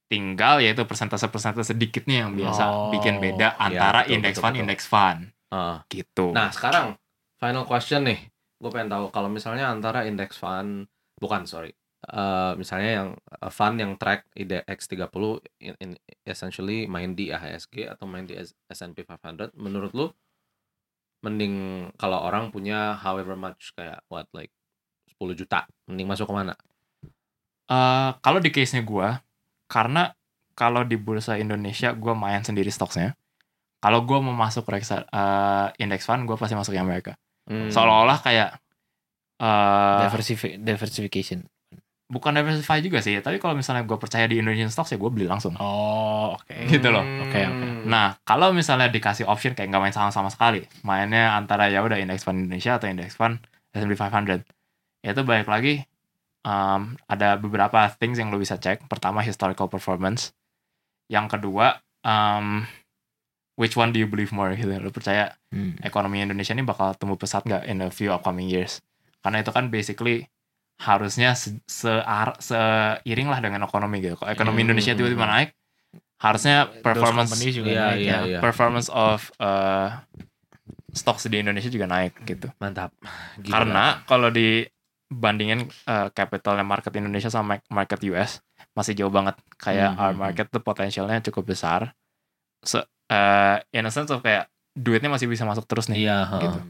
[0.06, 2.92] Tinggal yaitu persentase-persentase sedikitnya yang biasa Oh.
[2.92, 4.64] bikin beda Iya, antara betul, indeks betul, fund betul.
[4.64, 5.20] indeks fund
[5.52, 5.78] Ah.
[5.88, 6.26] gitu.
[6.32, 6.86] Nah, sekarang
[7.38, 8.20] final question nih.
[8.62, 10.86] Gue pengen tahu kalau misalnya antara index fund
[11.18, 11.74] bukan sorry.
[12.02, 15.06] Eh, misalnya yang uh, fund yang track IDX 30
[15.62, 20.10] in, in- essentially main di AHSG atau main di S- S&P 500 menurut lu
[21.22, 21.54] mending
[22.02, 24.50] kalau orang punya however much kayak what like
[25.22, 26.58] 10 juta mending masuk ke mana?
[27.70, 29.10] Eh, kalau di case-nya gue,
[29.70, 30.10] karena
[30.58, 33.14] kalau di bursa Indonesia gue main sendiri stoknya.
[33.78, 37.14] Kalau gue mau masuk reksa eh, index fund, gue pasti masuk yang Amerika.
[37.46, 37.70] Hmm.
[37.70, 38.50] Seolah-olah kayak
[39.38, 41.46] eh Diversifi- diversification.
[42.12, 45.32] Bukan diversify juga sih, tapi kalau misalnya gue percaya di Indonesian stocks ya gue beli
[45.32, 45.56] langsung.
[45.56, 46.52] Oh, oke.
[46.68, 47.02] gitu loh.
[47.24, 47.66] Oke, oke.
[47.88, 52.28] Nah, kalau misalnya dikasih option kayak nggak main sama-sama sekali, mainnya antara ya udah index
[52.28, 53.40] fund Indonesia atau index fund
[53.72, 54.44] S&P 500.
[55.02, 55.88] Ya itu balik lagi
[56.44, 58.86] um, ada beberapa things yang lo bisa cek.
[58.92, 60.36] Pertama historical performance.
[61.08, 62.68] Yang kedua um,
[63.56, 64.68] which one do you believe more gitu.
[64.78, 65.76] Lo percaya Hmm.
[65.84, 68.80] ekonomi Indonesia ini bakal tumbuh pesat nggak in a few upcoming years?
[69.20, 70.32] Karena itu kan basically
[70.82, 74.18] harusnya se sear- seiring lah dengan ekonomi gitu.
[74.18, 74.74] Kalau ekonomi Hmm.
[74.74, 75.50] Indonesia tiba-tiba naik,
[76.18, 78.18] harusnya performance juga Iya, naik ya.
[78.26, 78.40] iya.
[78.42, 80.02] performance of uh,
[80.92, 82.50] stocks di Indonesia juga naik gitu.
[82.58, 82.92] Mantap.
[83.38, 83.54] Gila.
[83.54, 88.42] Karena kalau dibandingin uh, capitalnya market Indonesia sama ma- market US
[88.74, 89.38] masih jauh banget.
[89.62, 90.22] Kayak Hmm, our hmm, hmm.
[90.26, 91.94] market tuh potensialnya cukup besar.
[92.66, 96.06] So, uh, in a sense of kayak duitnya masih bisa masuk terus nih.
[96.10, 96.58] Iya, gitu.
[96.58, 96.64] heeh.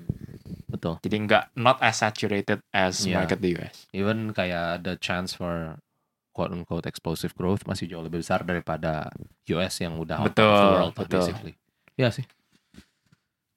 [0.71, 0.95] Betul.
[1.03, 3.21] Jadi nggak not as saturated as Iya.
[3.21, 3.85] market di US.
[3.91, 5.75] even kayak the chance for
[6.31, 9.11] quote unquote explosive growth masih jauh lebih besar daripada
[9.51, 11.19] US yang udah of the Betul, world betul.
[11.19, 11.53] basically.
[11.99, 12.23] Iya sih.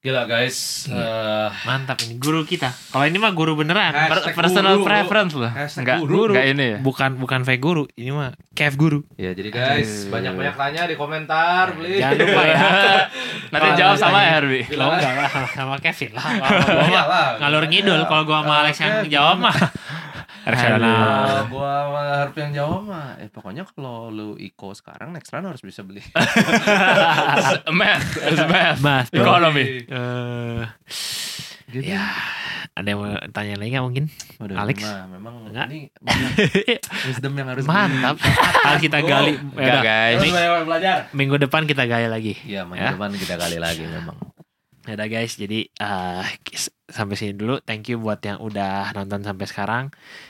[0.05, 0.85] Gila guys.
[0.85, 2.69] Eh, Mantap ini guru kita.
[2.93, 3.89] Kalau ini mah guru beneran.
[3.89, 5.49] Per- personal guru, preference loh.
[5.49, 6.29] Hashtag Nggak, guru.
[6.29, 6.77] nggak ini ya.
[6.77, 9.01] Bukan bukan fake guru, ini mah Kev guru.
[9.17, 11.97] ya jadi guys banyak-banyak tanya di komentar, please.
[11.97, 12.55] Jangan lupa ya.
[13.51, 14.63] Nanti Kalau jawab sama Herbie.
[14.77, 16.23] Lo enggak lah sama Kevin lah.
[16.69, 16.85] Kalau
[17.41, 19.57] ngalur ngidul kalau gua sama Alex yang jawab mah.
[20.45, 20.93] Reksadana.
[21.49, 21.73] Gua
[22.15, 25.99] Harp yang jawab mah, eh pokoknya kalau lu Iko sekarang next round harus bisa beli.
[27.71, 28.79] math, it's math.
[28.79, 29.21] Mas, bro.
[29.21, 29.83] Economy.
[29.83, 30.63] Eh,
[31.65, 31.91] Gitu.
[31.91, 32.07] ya
[32.71, 34.05] Ada yang mau tanya lagi nggak mungkin?
[34.37, 34.77] Waduh, Alex?
[34.79, 35.67] Memang, memang Enggak.
[35.67, 35.79] ini
[37.07, 38.15] wisdom yang harus Mantap.
[38.19, 39.33] Harus kita gali.
[39.33, 40.19] Ya Enggak udah, guys.
[40.61, 40.97] Belajar.
[41.11, 42.33] minggu depan kita gali lagi.
[42.43, 42.63] Iya, Ya.
[42.63, 44.15] minggu depan kita kali lagi memang.
[44.85, 45.65] Ya udah guys, jadi
[46.41, 47.57] kis- sampai sini dulu.
[47.61, 49.83] Thank you buat yang udah nonton sampai sekarang.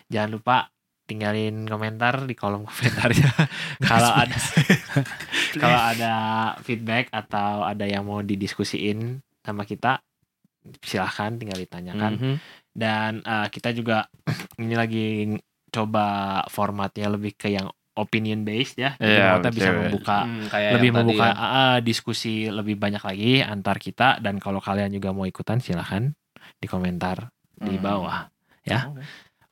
[0.08, 0.58] Jangan lupa
[1.06, 3.30] tinggalin komentar di kolom komentarnya.
[3.84, 4.38] kalau ada
[5.62, 6.14] kalau ada
[6.64, 10.02] feedback atau ada yang mau didiskusiin sama kita,
[10.82, 12.14] silahkan tinggal ditanyakan.
[12.16, 12.36] Mhm.
[12.72, 14.08] Dan eh, kita juga
[14.64, 15.08] ini lagi
[15.70, 18.94] coba formatnya lebih ke yang opinion based ya.
[18.96, 21.36] Jadi Iya, kita bisa membuka Hmm, kayak lebih membuka ya.
[21.36, 26.12] ah, diskusi lebih banyak lagi antar kita dan kalau kalian juga mau ikutan silahkan
[26.56, 27.82] di komentar di Hmm.
[27.82, 28.28] bawah
[28.62, 28.92] ya.
[28.92, 29.04] Oke.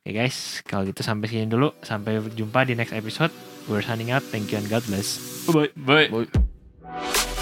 [0.04, 1.72] Oke guys, kalau gitu sampai sini dulu.
[1.80, 3.32] Sampai jumpa di next episode.
[3.66, 4.20] We're signing out.
[4.22, 5.16] Thank you and God bless.
[5.48, 6.08] Bye bye.
[6.12, 6.28] Bye.
[6.28, 7.33] Boy.